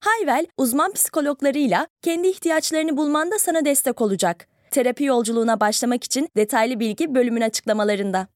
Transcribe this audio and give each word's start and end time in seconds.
Hayvel, 0.00 0.46
uzman 0.56 0.92
psikologlarıyla 0.92 1.86
kendi 2.02 2.28
ihtiyaçlarını 2.28 2.96
bulmanda 2.96 3.38
sana 3.38 3.64
destek 3.64 4.00
olacak. 4.00 4.48
Terapi 4.70 5.04
yolculuğuna 5.04 5.60
başlamak 5.60 6.04
için 6.04 6.28
detaylı 6.36 6.80
bilgi 6.80 7.14
bölümün 7.14 7.40
açıklamalarında. 7.40 8.28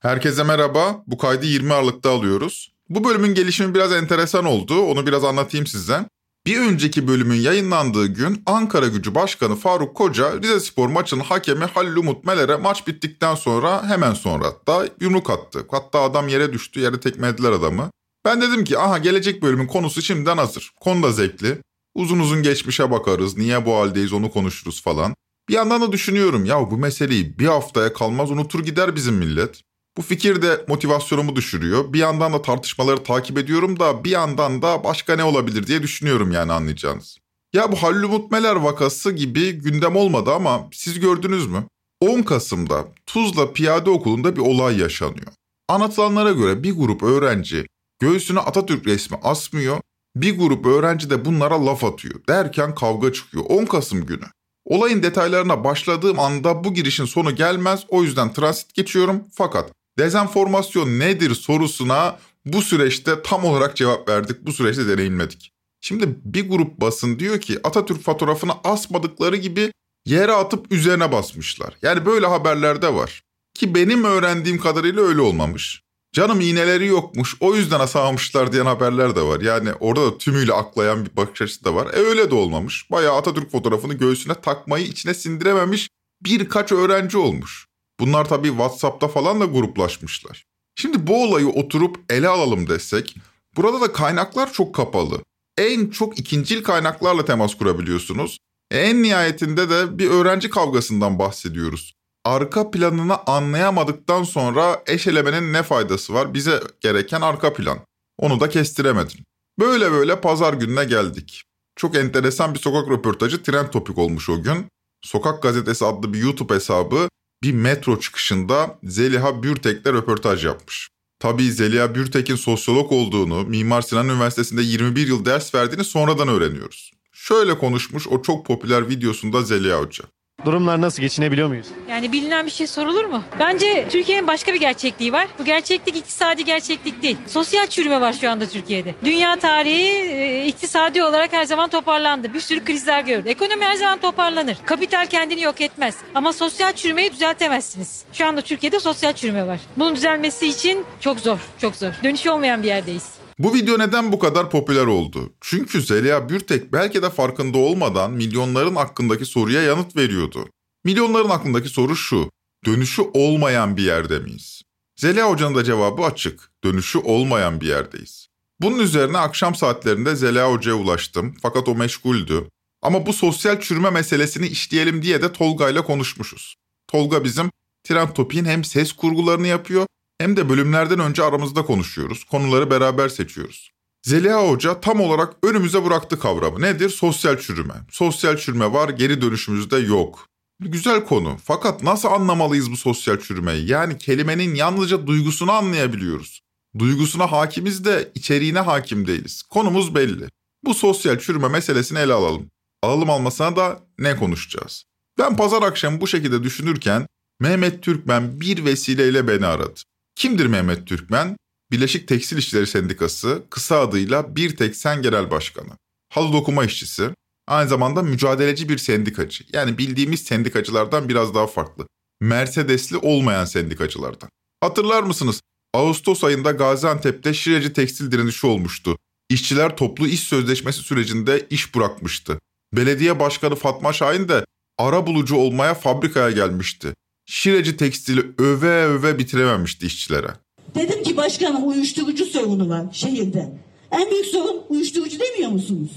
Herkese 0.00 0.42
merhaba. 0.42 1.02
Bu 1.06 1.18
kaydı 1.18 1.46
20 1.46 1.72
Aralık'ta 1.72 2.10
alıyoruz. 2.10 2.72
Bu 2.88 3.04
bölümün 3.04 3.34
gelişimi 3.34 3.74
biraz 3.74 3.92
enteresan 3.92 4.44
oldu. 4.44 4.80
Onu 4.80 5.06
biraz 5.06 5.24
anlatayım 5.24 5.66
size. 5.66 6.00
Bir 6.46 6.60
önceki 6.60 7.08
bölümün 7.08 7.40
yayınlandığı 7.40 8.06
gün 8.06 8.42
Ankara 8.46 8.86
Gücü 8.86 9.14
Başkanı 9.14 9.56
Faruk 9.56 9.96
Koca 9.96 10.40
Rize 10.42 10.60
Spor 10.60 10.88
maçının 10.88 11.24
hakemi 11.24 11.64
Halil 11.64 11.96
Umut 11.96 12.24
Meler'e 12.24 12.56
maç 12.56 12.86
bittikten 12.86 13.34
sonra 13.34 13.88
hemen 13.88 14.14
sonra 14.14 14.46
hatta 14.46 14.88
yumruk 15.00 15.30
attı. 15.30 15.66
Hatta 15.70 16.00
adam 16.00 16.28
yere 16.28 16.52
düştü, 16.52 16.80
yere 16.80 17.00
tekmelediler 17.00 17.52
adamı. 17.52 17.90
Ben 18.24 18.40
dedim 18.40 18.64
ki 18.64 18.78
aha 18.78 18.98
gelecek 18.98 19.42
bölümün 19.42 19.66
konusu 19.66 20.02
şimdiden 20.02 20.36
hazır. 20.36 20.72
Konu 20.80 21.02
da 21.02 21.12
zevkli. 21.12 21.58
Uzun 21.94 22.18
uzun 22.18 22.42
geçmişe 22.42 22.90
bakarız, 22.90 23.38
niye 23.38 23.66
bu 23.66 23.74
haldeyiz 23.74 24.12
onu 24.12 24.30
konuşuruz 24.30 24.82
falan. 24.82 25.14
Bir 25.48 25.54
yandan 25.54 25.80
da 25.80 25.92
düşünüyorum 25.92 26.44
ya 26.44 26.70
bu 26.70 26.78
meseleyi 26.78 27.38
bir 27.38 27.46
haftaya 27.46 27.92
kalmaz 27.92 28.30
unutur 28.30 28.64
gider 28.64 28.96
bizim 28.96 29.14
millet. 29.14 29.62
Bu 29.96 30.02
fikir 30.02 30.42
de 30.42 30.64
motivasyonumu 30.68 31.36
düşürüyor. 31.36 31.92
Bir 31.92 31.98
yandan 31.98 32.32
da 32.32 32.42
tartışmaları 32.42 33.02
takip 33.02 33.38
ediyorum 33.38 33.78
da 33.78 34.04
bir 34.04 34.10
yandan 34.10 34.62
da 34.62 34.84
başka 34.84 35.16
ne 35.16 35.24
olabilir 35.24 35.66
diye 35.66 35.82
düşünüyorum 35.82 36.32
yani 36.32 36.52
anlayacağınız. 36.52 37.18
Ya 37.52 37.72
bu 37.72 37.76
Halil 37.76 38.02
Umut 38.02 38.30
Meler 38.30 38.56
vakası 38.56 39.12
gibi 39.12 39.52
gündem 39.52 39.96
olmadı 39.96 40.32
ama 40.32 40.68
siz 40.72 41.00
gördünüz 41.00 41.46
mü? 41.46 41.64
10 42.00 42.22
Kasım'da 42.22 42.84
Tuzla 43.06 43.52
Piyade 43.52 43.90
Okulu'nda 43.90 44.36
bir 44.36 44.40
olay 44.40 44.78
yaşanıyor. 44.78 45.32
Anlatılanlara 45.68 46.32
göre 46.32 46.62
bir 46.62 46.72
grup 46.72 47.02
öğrenci 47.02 47.66
göğsüne 48.02 48.40
Atatürk 48.40 48.86
resmi 48.86 49.16
asmıyor, 49.22 49.80
bir 50.16 50.38
grup 50.38 50.66
öğrenci 50.66 51.10
de 51.10 51.24
bunlara 51.24 51.66
laf 51.66 51.84
atıyor. 51.84 52.20
Derken 52.28 52.74
kavga 52.74 53.12
çıkıyor 53.12 53.44
10 53.48 53.64
Kasım 53.64 54.06
günü. 54.06 54.24
Olayın 54.64 55.02
detaylarına 55.02 55.64
başladığım 55.64 56.20
anda 56.20 56.64
bu 56.64 56.74
girişin 56.74 57.04
sonu 57.04 57.36
gelmez 57.36 57.84
o 57.88 58.02
yüzden 58.02 58.32
transit 58.32 58.74
geçiyorum 58.74 59.24
fakat 59.32 59.72
Dezenformasyon 59.98 60.98
nedir 60.98 61.34
sorusuna 61.34 62.18
bu 62.44 62.62
süreçte 62.62 63.22
tam 63.22 63.44
olarak 63.44 63.76
cevap 63.76 64.08
verdik. 64.08 64.46
Bu 64.46 64.52
süreçte 64.52 64.88
deneyimledik. 64.88 65.52
Şimdi 65.80 66.18
bir 66.24 66.48
grup 66.48 66.80
basın 66.80 67.18
diyor 67.18 67.40
ki 67.40 67.58
Atatürk 67.64 68.02
fotoğrafını 68.02 68.52
asmadıkları 68.64 69.36
gibi 69.36 69.72
yere 70.06 70.32
atıp 70.32 70.72
üzerine 70.72 71.12
basmışlar. 71.12 71.74
Yani 71.82 72.06
böyle 72.06 72.26
haberler 72.26 72.82
de 72.82 72.94
var. 72.94 73.22
Ki 73.54 73.74
benim 73.74 74.04
öğrendiğim 74.04 74.58
kadarıyla 74.58 75.02
öyle 75.02 75.20
olmamış. 75.20 75.82
Canım 76.12 76.40
iğneleri 76.40 76.86
yokmuş 76.86 77.36
o 77.40 77.54
yüzden 77.54 77.80
asamamışlar 77.80 78.52
diyen 78.52 78.66
haberler 78.66 79.16
de 79.16 79.22
var. 79.22 79.40
Yani 79.40 79.72
orada 79.80 80.06
da 80.06 80.18
tümüyle 80.18 80.52
aklayan 80.52 81.06
bir 81.06 81.16
bakış 81.16 81.42
açısı 81.42 81.64
da 81.64 81.74
var. 81.74 81.86
E 81.86 81.96
öyle 81.96 82.30
de 82.30 82.34
olmamış. 82.34 82.90
Bayağı 82.90 83.16
Atatürk 83.16 83.50
fotoğrafını 83.50 83.94
göğsüne 83.94 84.34
takmayı 84.34 84.86
içine 84.86 85.14
sindirememiş 85.14 85.88
birkaç 86.22 86.72
öğrenci 86.72 87.18
olmuş. 87.18 87.66
Bunlar 88.00 88.28
tabii 88.28 88.48
WhatsApp'ta 88.48 89.08
falan 89.08 89.40
da 89.40 89.44
gruplaşmışlar. 89.44 90.44
Şimdi 90.74 91.06
bu 91.06 91.24
olayı 91.24 91.48
oturup 91.48 92.00
ele 92.10 92.28
alalım 92.28 92.68
desek, 92.68 93.16
burada 93.56 93.80
da 93.80 93.92
kaynaklar 93.92 94.52
çok 94.52 94.74
kapalı. 94.74 95.22
En 95.58 95.90
çok 95.90 96.18
ikincil 96.18 96.62
kaynaklarla 96.62 97.24
temas 97.24 97.54
kurabiliyorsunuz. 97.54 98.38
En 98.70 99.02
nihayetinde 99.02 99.70
de 99.70 99.98
bir 99.98 100.10
öğrenci 100.10 100.50
kavgasından 100.50 101.18
bahsediyoruz. 101.18 101.92
Arka 102.24 102.70
planını 102.70 103.16
anlayamadıktan 103.26 104.22
sonra 104.22 104.82
eşelemenin 104.86 105.52
ne 105.52 105.62
faydası 105.62 106.14
var? 106.14 106.34
Bize 106.34 106.60
gereken 106.80 107.20
arka 107.20 107.52
plan. 107.52 107.78
Onu 108.18 108.40
da 108.40 108.48
kestiremedim. 108.48 109.20
Böyle 109.58 109.92
böyle 109.92 110.20
pazar 110.20 110.54
gününe 110.54 110.84
geldik. 110.84 111.44
Çok 111.76 111.96
enteresan 111.96 112.54
bir 112.54 112.58
sokak 112.58 112.90
röportajı 112.90 113.42
trend 113.42 113.68
topik 113.68 113.98
olmuş 113.98 114.28
o 114.28 114.42
gün. 114.42 114.66
Sokak 115.04 115.42
Gazetesi 115.42 115.84
adlı 115.84 116.12
bir 116.12 116.18
YouTube 116.18 116.54
hesabı 116.54 117.08
bir 117.42 117.52
metro 117.52 118.00
çıkışında 118.00 118.78
Zeliha 118.82 119.42
Bürtek'le 119.42 119.86
röportaj 119.86 120.44
yapmış. 120.44 120.88
Tabii 121.18 121.52
Zeliha 121.52 121.94
Bürtek'in 121.94 122.36
sosyolog 122.36 122.92
olduğunu, 122.92 123.42
Mimar 123.44 123.82
Sinan 123.82 124.08
Üniversitesi'nde 124.08 124.62
21 124.62 125.06
yıl 125.06 125.24
ders 125.24 125.54
verdiğini 125.54 125.84
sonradan 125.84 126.28
öğreniyoruz. 126.28 126.92
Şöyle 127.12 127.58
konuşmuş 127.58 128.08
o 128.08 128.22
çok 128.22 128.46
popüler 128.46 128.88
videosunda 128.88 129.42
Zeliha 129.42 129.80
Hoca. 129.80 130.04
Durumlar 130.44 130.80
nasıl 130.80 131.02
geçinebiliyor 131.02 131.48
muyuz? 131.48 131.66
Yani 131.90 132.12
bilinen 132.12 132.46
bir 132.46 132.50
şey 132.50 132.66
sorulur 132.66 133.04
mu? 133.04 133.22
Bence 133.40 133.88
Türkiye'nin 133.90 134.26
başka 134.26 134.54
bir 134.54 134.60
gerçekliği 134.60 135.12
var. 135.12 135.26
Bu 135.38 135.44
gerçeklik 135.44 135.96
iktisadi 135.96 136.44
gerçeklik 136.44 137.02
değil. 137.02 137.16
Sosyal 137.26 137.66
çürüme 137.66 138.00
var 138.00 138.12
şu 138.12 138.30
anda 138.30 138.46
Türkiye'de. 138.46 138.94
Dünya 139.04 139.36
tarihi 139.36 139.88
e, 140.12 140.46
iktisadi 140.46 141.02
olarak 141.02 141.32
her 141.32 141.44
zaman 141.44 141.70
toparlandı. 141.70 142.34
Bir 142.34 142.40
sürü 142.40 142.64
krizler 142.64 143.00
gördü. 143.04 143.28
Ekonomi 143.28 143.64
her 143.64 143.74
zaman 143.76 143.98
toparlanır. 144.00 144.56
Kapital 144.66 145.06
kendini 145.06 145.42
yok 145.42 145.60
etmez. 145.60 145.96
Ama 146.14 146.32
sosyal 146.32 146.72
çürümeyi 146.72 147.12
düzeltemezsiniz. 147.12 148.04
Şu 148.12 148.26
anda 148.26 148.40
Türkiye'de 148.40 148.80
sosyal 148.80 149.12
çürüme 149.12 149.46
var. 149.46 149.60
Bunun 149.76 149.96
düzelmesi 149.96 150.46
için 150.48 150.84
çok 151.00 151.20
zor, 151.20 151.38
çok 151.58 151.76
zor. 151.76 151.92
Dönüşü 152.04 152.30
olmayan 152.30 152.62
bir 152.62 152.68
yerdeyiz. 152.68 153.21
Bu 153.38 153.54
video 153.54 153.78
neden 153.78 154.12
bu 154.12 154.18
kadar 154.18 154.50
popüler 154.50 154.86
oldu? 154.86 155.32
Çünkü 155.40 155.82
Zeliha 155.82 156.28
Bürtek 156.28 156.72
belki 156.72 157.02
de 157.02 157.10
farkında 157.10 157.58
olmadan 157.58 158.12
milyonların 158.12 158.74
hakkındaki 158.74 159.24
soruya 159.24 159.62
yanıt 159.62 159.96
veriyordu. 159.96 160.48
Milyonların 160.84 161.28
aklındaki 161.28 161.68
soru 161.68 161.96
şu. 161.96 162.30
Dönüşü 162.66 163.02
olmayan 163.14 163.76
bir 163.76 163.82
yerde 163.82 164.18
miyiz? 164.18 164.62
Zeliha 164.96 165.30
Hoca'nın 165.30 165.54
da 165.54 165.64
cevabı 165.64 166.02
açık. 166.02 166.50
Dönüşü 166.64 166.98
olmayan 166.98 167.60
bir 167.60 167.66
yerdeyiz. 167.66 168.26
Bunun 168.60 168.78
üzerine 168.78 169.18
akşam 169.18 169.54
saatlerinde 169.54 170.16
Zeliha 170.16 170.52
Hoca'ya 170.52 170.76
ulaştım 170.76 171.34
fakat 171.42 171.68
o 171.68 171.74
meşguldü. 171.74 172.48
Ama 172.82 173.06
bu 173.06 173.12
sosyal 173.12 173.60
çürüme 173.60 173.90
meselesini 173.90 174.46
işleyelim 174.46 175.02
diye 175.02 175.22
de 175.22 175.32
Tolga 175.32 175.70
ile 175.70 175.84
konuşmuşuz. 175.84 176.54
Tolga 176.88 177.24
bizim 177.24 177.50
Trend 177.84 178.08
Topi'nin 178.08 178.44
hem 178.44 178.64
ses 178.64 178.92
kurgularını 178.92 179.46
yapıyor 179.46 179.86
hem 180.22 180.36
de 180.36 180.48
bölümlerden 180.48 180.98
önce 180.98 181.22
aramızda 181.22 181.62
konuşuyoruz. 181.62 182.24
Konuları 182.24 182.70
beraber 182.70 183.08
seçiyoruz. 183.08 183.72
Zeliha 184.02 184.48
Hoca 184.48 184.80
tam 184.80 185.00
olarak 185.00 185.34
önümüze 185.42 185.84
bıraktı 185.84 186.18
kavramı. 186.18 186.60
Nedir? 186.60 186.88
Sosyal 186.88 187.38
çürüme. 187.38 187.74
Sosyal 187.90 188.36
çürüme 188.36 188.72
var, 188.72 188.88
geri 188.88 189.22
dönüşümüzde 189.22 189.78
yok. 189.78 190.26
Güzel 190.60 191.04
konu. 191.04 191.36
Fakat 191.44 191.82
nasıl 191.82 192.08
anlamalıyız 192.08 192.70
bu 192.70 192.76
sosyal 192.76 193.20
çürümeyi? 193.20 193.70
Yani 193.70 193.98
kelimenin 193.98 194.54
yalnızca 194.54 195.06
duygusunu 195.06 195.52
anlayabiliyoruz. 195.52 196.40
Duygusuna 196.78 197.32
hakimiz 197.32 197.84
de 197.84 198.12
içeriğine 198.14 198.60
hakim 198.60 199.06
değiliz. 199.06 199.42
Konumuz 199.42 199.94
belli. 199.94 200.28
Bu 200.64 200.74
sosyal 200.74 201.18
çürüme 201.18 201.48
meselesini 201.48 201.98
ele 201.98 202.12
alalım. 202.12 202.50
Alalım 202.82 203.10
almasına 203.10 203.56
da 203.56 203.80
ne 203.98 204.16
konuşacağız? 204.16 204.84
Ben 205.18 205.36
pazar 205.36 205.62
akşamı 205.62 206.00
bu 206.00 206.06
şekilde 206.06 206.42
düşünürken 206.42 207.06
Mehmet 207.40 207.82
Türkmen 207.82 208.40
bir 208.40 208.64
vesileyle 208.64 209.28
beni 209.28 209.46
aradı. 209.46 209.80
Kimdir 210.14 210.46
Mehmet 210.46 210.86
Türkmen? 210.86 211.36
Birleşik 211.70 212.08
Tekstil 212.08 212.36
İşçileri 212.36 212.66
Sendikası, 212.66 213.42
kısa 213.50 213.80
adıyla 213.80 214.36
Bir 214.36 214.56
Tek 214.56 214.76
Sen 214.76 215.02
Genel 215.02 215.30
Başkanı. 215.30 215.70
Halı 216.12 216.32
dokuma 216.32 216.64
işçisi, 216.64 217.10
aynı 217.48 217.68
zamanda 217.68 218.02
mücadeleci 218.02 218.68
bir 218.68 218.78
sendikacı. 218.78 219.44
Yani 219.52 219.78
bildiğimiz 219.78 220.20
sendikacılardan 220.20 221.08
biraz 221.08 221.34
daha 221.34 221.46
farklı. 221.46 221.86
Mercedesli 222.20 222.96
olmayan 222.96 223.44
sendikacılardan. 223.44 224.28
Hatırlar 224.60 225.02
mısınız? 225.02 225.40
Ağustos 225.74 226.24
ayında 226.24 226.50
Gaziantep'te 226.50 227.34
Şireci 227.34 227.72
tekstil 227.72 228.12
direnişi 228.12 228.46
olmuştu. 228.46 228.98
İşçiler 229.30 229.76
toplu 229.76 230.06
iş 230.06 230.20
sözleşmesi 230.20 230.78
sürecinde 230.78 231.46
iş 231.50 231.74
bırakmıştı. 231.74 232.38
Belediye 232.72 233.20
Başkanı 233.20 233.54
Fatma 233.54 233.92
Şahin 233.92 234.28
de 234.28 234.44
ara 234.78 235.06
bulucu 235.06 235.36
olmaya 235.36 235.74
fabrikaya 235.74 236.30
gelmişti. 236.30 236.94
Şireci 237.32 237.76
tekstili 237.76 238.22
öve 238.38 238.84
öve 238.84 239.18
bitirememişti 239.18 239.86
işçilere. 239.86 240.28
Dedim 240.74 241.02
ki 241.02 241.16
başkanım 241.16 241.68
uyuşturucu 241.68 242.24
sorunu 242.24 242.68
var 242.68 242.86
şehirde. 242.92 243.52
En 243.90 244.10
büyük 244.10 244.26
sorun 244.26 244.62
uyuşturucu 244.68 245.20
demiyor 245.20 245.50
musunuz? 245.50 245.90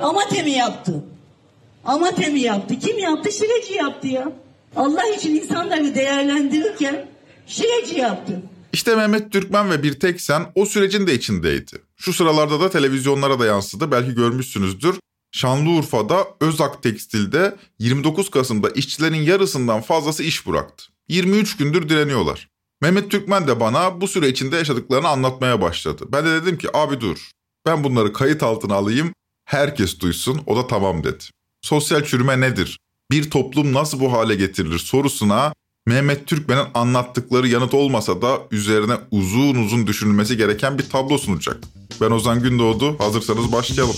Amate 0.00 0.42
mi 0.42 0.50
yaptı? 0.50 1.04
Amate 1.84 2.28
mi 2.28 2.40
yaptı? 2.40 2.78
Kim 2.78 2.98
yaptı? 2.98 3.32
Şireci 3.32 3.74
yaptı 3.74 4.08
ya. 4.08 4.32
Allah 4.76 5.06
için 5.16 5.34
insanları 5.34 5.94
değerlendirirken 5.94 7.08
şireci 7.46 7.98
yaptı. 7.98 8.42
İşte 8.72 8.96
Mehmet 8.96 9.32
Türkmen 9.32 9.70
ve 9.70 9.82
bir 9.82 10.00
tek 10.00 10.20
sen 10.20 10.42
o 10.54 10.66
sürecin 10.66 11.06
de 11.06 11.14
içindeydi. 11.14 11.72
Şu 11.96 12.12
sıralarda 12.12 12.60
da 12.60 12.70
televizyonlara 12.70 13.38
da 13.38 13.46
yansıdı 13.46 13.90
belki 13.90 14.14
görmüşsünüzdür. 14.14 14.96
Şanlıurfa'da 15.32 16.26
Özak 16.40 16.82
Tekstil'de 16.82 17.56
29 17.78 18.30
Kasım'da 18.30 18.70
işçilerin 18.70 19.22
yarısından 19.22 19.80
fazlası 19.80 20.22
iş 20.22 20.46
bıraktı. 20.46 20.84
23 21.08 21.56
gündür 21.56 21.88
direniyorlar. 21.88 22.48
Mehmet 22.80 23.10
Türkmen 23.10 23.46
de 23.46 23.60
bana 23.60 24.00
bu 24.00 24.08
süre 24.08 24.28
içinde 24.28 24.56
yaşadıklarını 24.56 25.08
anlatmaya 25.08 25.60
başladı. 25.60 26.04
Ben 26.12 26.24
de 26.24 26.42
dedim 26.42 26.58
ki 26.58 26.68
abi 26.74 27.00
dur 27.00 27.30
ben 27.66 27.84
bunları 27.84 28.12
kayıt 28.12 28.42
altına 28.42 28.74
alayım 28.74 29.12
herkes 29.44 30.00
duysun 30.00 30.40
o 30.46 30.56
da 30.56 30.66
tamam 30.66 31.04
dedi. 31.04 31.24
Sosyal 31.62 32.04
çürüme 32.04 32.40
nedir? 32.40 32.78
Bir 33.10 33.30
toplum 33.30 33.72
nasıl 33.72 34.00
bu 34.00 34.12
hale 34.12 34.34
getirilir 34.34 34.78
sorusuna 34.78 35.52
Mehmet 35.86 36.26
Türkmen'in 36.26 36.66
anlattıkları 36.74 37.48
yanıt 37.48 37.74
olmasa 37.74 38.22
da 38.22 38.38
üzerine 38.50 38.94
uzun 39.10 39.54
uzun 39.54 39.86
düşünülmesi 39.86 40.36
gereken 40.36 40.78
bir 40.78 40.90
tablo 40.90 41.18
sunacak. 41.18 41.56
Ben 42.00 42.10
Ozan 42.10 42.42
Gündoğdu. 42.42 42.98
Hazırsanız 42.98 43.52
başlayalım. 43.52 43.96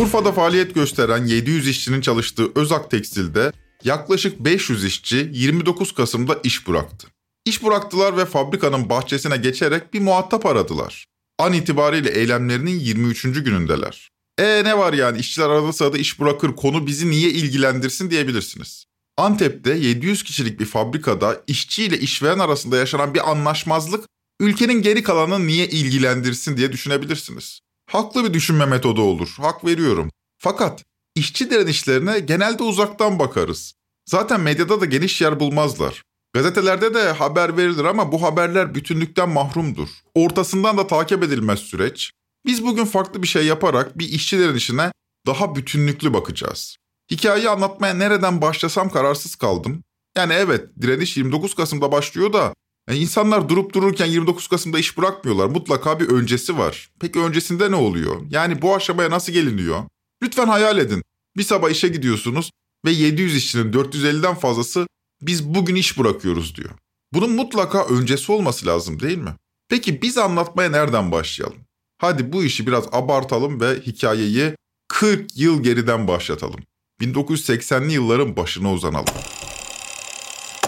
Urfa'da 0.00 0.32
faaliyet 0.32 0.74
gösteren 0.74 1.26
700 1.26 1.68
işçinin 1.68 2.00
çalıştığı 2.00 2.48
Özak 2.54 2.90
Tekstil'de 2.90 3.52
yaklaşık 3.84 4.40
500 4.40 4.84
işçi 4.84 5.30
29 5.32 5.94
Kasım'da 5.94 6.38
iş 6.44 6.68
bıraktı. 6.68 7.08
İş 7.44 7.64
bıraktılar 7.64 8.16
ve 8.16 8.24
fabrikanın 8.24 8.90
bahçesine 8.90 9.36
geçerek 9.36 9.94
bir 9.94 10.00
muhatap 10.00 10.46
aradılar. 10.46 11.06
An 11.38 11.52
itibariyle 11.52 12.10
eylemlerinin 12.10 12.78
23. 12.78 13.22
günündeler. 13.22 14.10
E 14.38 14.64
ne 14.64 14.78
var 14.78 14.92
yani 14.92 15.18
işçiler 15.18 15.50
arada 15.50 15.72
sırada 15.72 15.98
iş 15.98 16.20
bırakır 16.20 16.56
konu 16.56 16.86
bizi 16.86 17.10
niye 17.10 17.30
ilgilendirsin 17.30 18.10
diyebilirsiniz. 18.10 18.84
Antep'te 19.20 19.74
700 19.74 20.22
kişilik 20.22 20.60
bir 20.60 20.64
fabrikada 20.64 21.42
işçi 21.46 21.84
ile 21.84 21.98
işveren 21.98 22.38
arasında 22.38 22.76
yaşanan 22.76 23.14
bir 23.14 23.30
anlaşmazlık 23.30 24.04
ülkenin 24.40 24.82
geri 24.82 25.02
kalanını 25.02 25.46
niye 25.46 25.68
ilgilendirsin 25.68 26.56
diye 26.56 26.72
düşünebilirsiniz. 26.72 27.60
Haklı 27.90 28.24
bir 28.24 28.34
düşünme 28.34 28.66
metodu 28.66 29.02
olur, 29.02 29.34
hak 29.36 29.64
veriyorum. 29.64 30.10
Fakat 30.38 30.84
işçi 31.14 31.50
direnişlerine 31.50 32.20
genelde 32.20 32.62
uzaktan 32.62 33.18
bakarız. 33.18 33.74
Zaten 34.06 34.40
medyada 34.40 34.80
da 34.80 34.84
geniş 34.84 35.20
yer 35.20 35.40
bulmazlar. 35.40 36.02
Gazetelerde 36.34 36.94
de 36.94 37.12
haber 37.12 37.56
verilir 37.56 37.84
ama 37.84 38.12
bu 38.12 38.22
haberler 38.22 38.74
bütünlükten 38.74 39.28
mahrumdur. 39.28 39.88
Ortasından 40.14 40.78
da 40.78 40.86
takip 40.86 41.22
edilmez 41.22 41.58
süreç. 41.58 42.10
Biz 42.46 42.64
bugün 42.64 42.84
farklı 42.84 43.22
bir 43.22 43.28
şey 43.28 43.46
yaparak 43.46 43.98
bir 43.98 44.08
işçi 44.08 44.38
direnişine 44.38 44.92
daha 45.26 45.54
bütünlüklü 45.54 46.14
bakacağız. 46.14 46.79
Hikayeyi 47.10 47.48
anlatmaya 47.48 47.94
nereden 47.94 48.40
başlasam 48.40 48.90
kararsız 48.90 49.36
kaldım. 49.36 49.84
Yani 50.16 50.32
evet 50.32 50.68
direniş 50.80 51.16
29 51.16 51.54
Kasım'da 51.54 51.92
başlıyor 51.92 52.32
da 52.32 52.54
yani 52.88 52.98
e, 52.98 53.02
insanlar 53.02 53.48
durup 53.48 53.74
dururken 53.74 54.06
29 54.06 54.48
Kasım'da 54.48 54.78
iş 54.78 54.98
bırakmıyorlar. 54.98 55.46
Mutlaka 55.46 56.00
bir 56.00 56.08
öncesi 56.08 56.58
var. 56.58 56.90
Peki 57.00 57.20
öncesinde 57.20 57.70
ne 57.70 57.76
oluyor? 57.76 58.22
Yani 58.30 58.62
bu 58.62 58.74
aşamaya 58.74 59.10
nasıl 59.10 59.32
geliniyor? 59.32 59.82
Lütfen 60.22 60.46
hayal 60.46 60.78
edin. 60.78 61.02
Bir 61.36 61.42
sabah 61.42 61.70
işe 61.70 61.88
gidiyorsunuz 61.88 62.50
ve 62.84 62.90
700 62.90 63.36
işçinin 63.36 63.72
450'den 63.72 64.34
fazlası 64.34 64.86
biz 65.22 65.54
bugün 65.54 65.74
iş 65.74 65.98
bırakıyoruz 65.98 66.56
diyor. 66.56 66.70
Bunun 67.12 67.30
mutlaka 67.30 67.86
öncesi 67.86 68.32
olması 68.32 68.66
lazım 68.66 69.00
değil 69.00 69.18
mi? 69.18 69.34
Peki 69.68 70.02
biz 70.02 70.18
anlatmaya 70.18 70.70
nereden 70.70 71.12
başlayalım? 71.12 71.58
Hadi 71.98 72.32
bu 72.32 72.44
işi 72.44 72.66
biraz 72.66 72.84
abartalım 72.92 73.60
ve 73.60 73.80
hikayeyi 73.80 74.54
40 74.88 75.36
yıl 75.36 75.62
geriden 75.62 76.08
başlatalım. 76.08 76.60
1980'li 77.00 77.92
yılların 77.92 78.36
başına 78.36 78.72
uzanalım. 78.72 79.14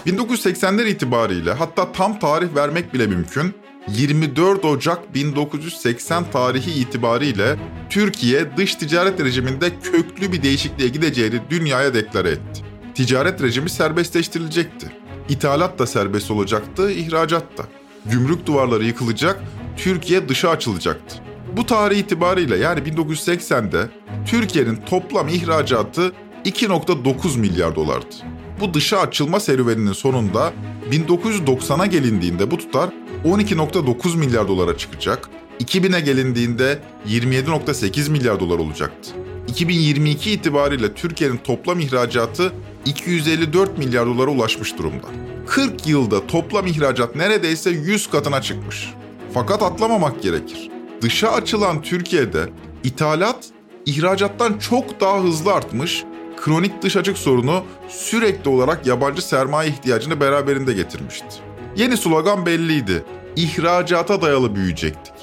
1980'ler 0.07 0.87
itibariyle 0.87 1.53
hatta 1.53 1.91
tam 1.91 2.19
tarih 2.19 2.55
vermek 2.55 2.93
bile 2.93 3.07
mümkün. 3.07 3.53
24 3.87 4.65
Ocak 4.65 5.13
1980 5.15 6.31
tarihi 6.31 6.71
itibariyle 6.71 7.59
Türkiye 7.89 8.57
dış 8.57 8.75
ticaret 8.75 9.19
rejiminde 9.19 9.79
köklü 9.79 10.31
bir 10.31 10.43
değişikliğe 10.43 10.89
gideceğini 10.89 11.41
dünyaya 11.49 11.93
deklare 11.93 12.29
etti. 12.29 12.63
Ticaret 12.95 13.41
rejimi 13.41 13.69
serbestleştirilecekti. 13.69 14.87
İthalat 15.29 15.79
da 15.79 15.87
serbest 15.87 16.31
olacaktı, 16.31 16.91
ihracat 16.91 17.57
da. 17.57 17.63
Gümrük 18.05 18.45
duvarları 18.45 18.83
yıkılacak, 18.83 19.43
Türkiye 19.77 20.29
dışa 20.29 20.49
açılacaktı. 20.49 21.15
Bu 21.57 21.65
tarih 21.65 21.97
itibariyle 21.97 22.57
yani 22.57 22.79
1980'de 22.79 23.89
Türkiye'nin 24.25 24.75
toplam 24.75 25.27
ihracatı 25.27 26.11
2.9 26.45 27.37
milyar 27.37 27.75
dolardı. 27.75 28.15
Bu 28.59 28.73
dışa 28.73 28.99
açılma 28.99 29.39
serüveninin 29.39 29.93
sonunda 29.93 30.53
1990'a 30.91 31.85
gelindiğinde 31.85 32.51
bu 32.51 32.57
tutar 32.57 32.89
12.9 33.25 34.17
milyar 34.17 34.47
dolara 34.47 34.77
çıkacak, 34.77 35.29
2000'e 35.59 35.99
gelindiğinde 35.99 36.79
27.8 37.07 38.11
milyar 38.11 38.39
dolar 38.39 38.59
olacaktı. 38.59 39.11
2022 39.47 40.31
itibariyle 40.31 40.93
Türkiye'nin 40.93 41.37
toplam 41.37 41.79
ihracatı 41.79 42.53
254 42.85 43.77
milyar 43.77 44.05
dolara 44.05 44.31
ulaşmış 44.31 44.77
durumda. 44.77 45.07
40 45.47 45.87
yılda 45.87 46.27
toplam 46.27 46.67
ihracat 46.67 47.15
neredeyse 47.15 47.69
100 47.69 48.09
katına 48.09 48.41
çıkmış. 48.41 48.93
Fakat 49.33 49.63
atlamamak 49.63 50.23
gerekir. 50.23 50.69
Dışa 51.01 51.31
açılan 51.31 51.81
Türkiye'de 51.81 52.49
ithalat 52.83 53.45
ihracattan 53.85 54.57
çok 54.57 55.01
daha 55.01 55.23
hızlı 55.23 55.53
artmış, 55.53 56.03
kronik 56.45 56.81
dış 56.81 56.97
açık 56.97 57.17
sorunu 57.17 57.63
sürekli 57.89 58.49
olarak 58.49 58.87
yabancı 58.87 59.27
sermaye 59.27 59.69
ihtiyacını 59.69 60.19
beraberinde 60.19 60.73
getirmişti. 60.73 61.27
Yeni 61.75 61.97
slogan 61.97 62.45
belliydi. 62.45 63.03
İhracata 63.35 64.21
dayalı 64.21 64.55
büyüyecektik. 64.55 65.13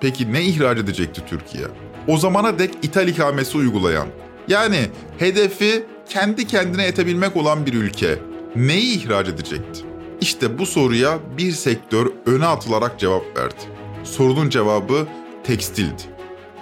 Peki 0.00 0.32
ne 0.32 0.42
ihraç 0.42 0.78
edecekti 0.78 1.22
Türkiye? 1.26 1.64
O 2.08 2.16
zamana 2.16 2.58
dek 2.58 2.74
ithal 2.82 3.08
ikamesi 3.08 3.58
uygulayan, 3.58 4.08
yani 4.48 4.80
hedefi 5.18 5.86
kendi 6.08 6.46
kendine 6.46 6.84
etebilmek 6.84 7.36
olan 7.36 7.66
bir 7.66 7.74
ülke 7.74 8.18
neyi 8.56 8.98
ihraç 8.98 9.28
edecekti? 9.28 9.80
İşte 10.20 10.58
bu 10.58 10.66
soruya 10.66 11.18
bir 11.38 11.52
sektör 11.52 12.12
öne 12.26 12.46
atılarak 12.46 12.98
cevap 12.98 13.38
verdi. 13.38 13.62
Sorunun 14.04 14.50
cevabı 14.50 15.06
tekstildi. 15.44 16.02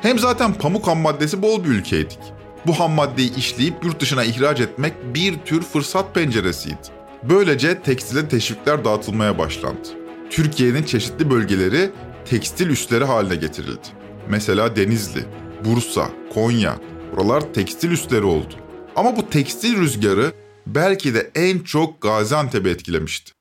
Hem 0.02 0.18
zaten 0.18 0.54
pamuk 0.54 0.86
ham 0.86 0.98
maddesi 0.98 1.42
bol 1.42 1.64
bir 1.64 1.68
ülkeydik. 1.68 2.18
Bu 2.66 2.80
ham 2.80 2.92
maddeyi 2.92 3.36
işleyip 3.36 3.84
yurt 3.84 4.00
dışına 4.00 4.24
ihraç 4.24 4.60
etmek 4.60 5.14
bir 5.14 5.38
tür 5.38 5.62
fırsat 5.62 6.14
penceresiydi. 6.14 6.98
Böylece 7.22 7.82
tekstile 7.82 8.28
teşvikler 8.28 8.84
dağıtılmaya 8.84 9.38
başlandı. 9.38 9.88
Türkiye'nin 10.30 10.82
çeşitli 10.82 11.30
bölgeleri 11.30 11.90
tekstil 12.24 12.70
üsleri 12.70 13.04
haline 13.04 13.36
getirildi. 13.36 13.88
Mesela 14.28 14.76
Denizli, 14.76 15.24
Bursa, 15.64 16.10
Konya, 16.34 16.78
buralar 17.12 17.54
tekstil 17.54 17.90
üsleri 17.90 18.24
oldu. 18.24 18.54
Ama 18.96 19.16
bu 19.16 19.30
tekstil 19.30 19.76
rüzgarı 19.76 20.32
belki 20.66 21.14
de 21.14 21.30
en 21.34 21.58
çok 21.58 22.00
Gaziantep'i 22.00 22.68
etkilemişti. 22.68 23.32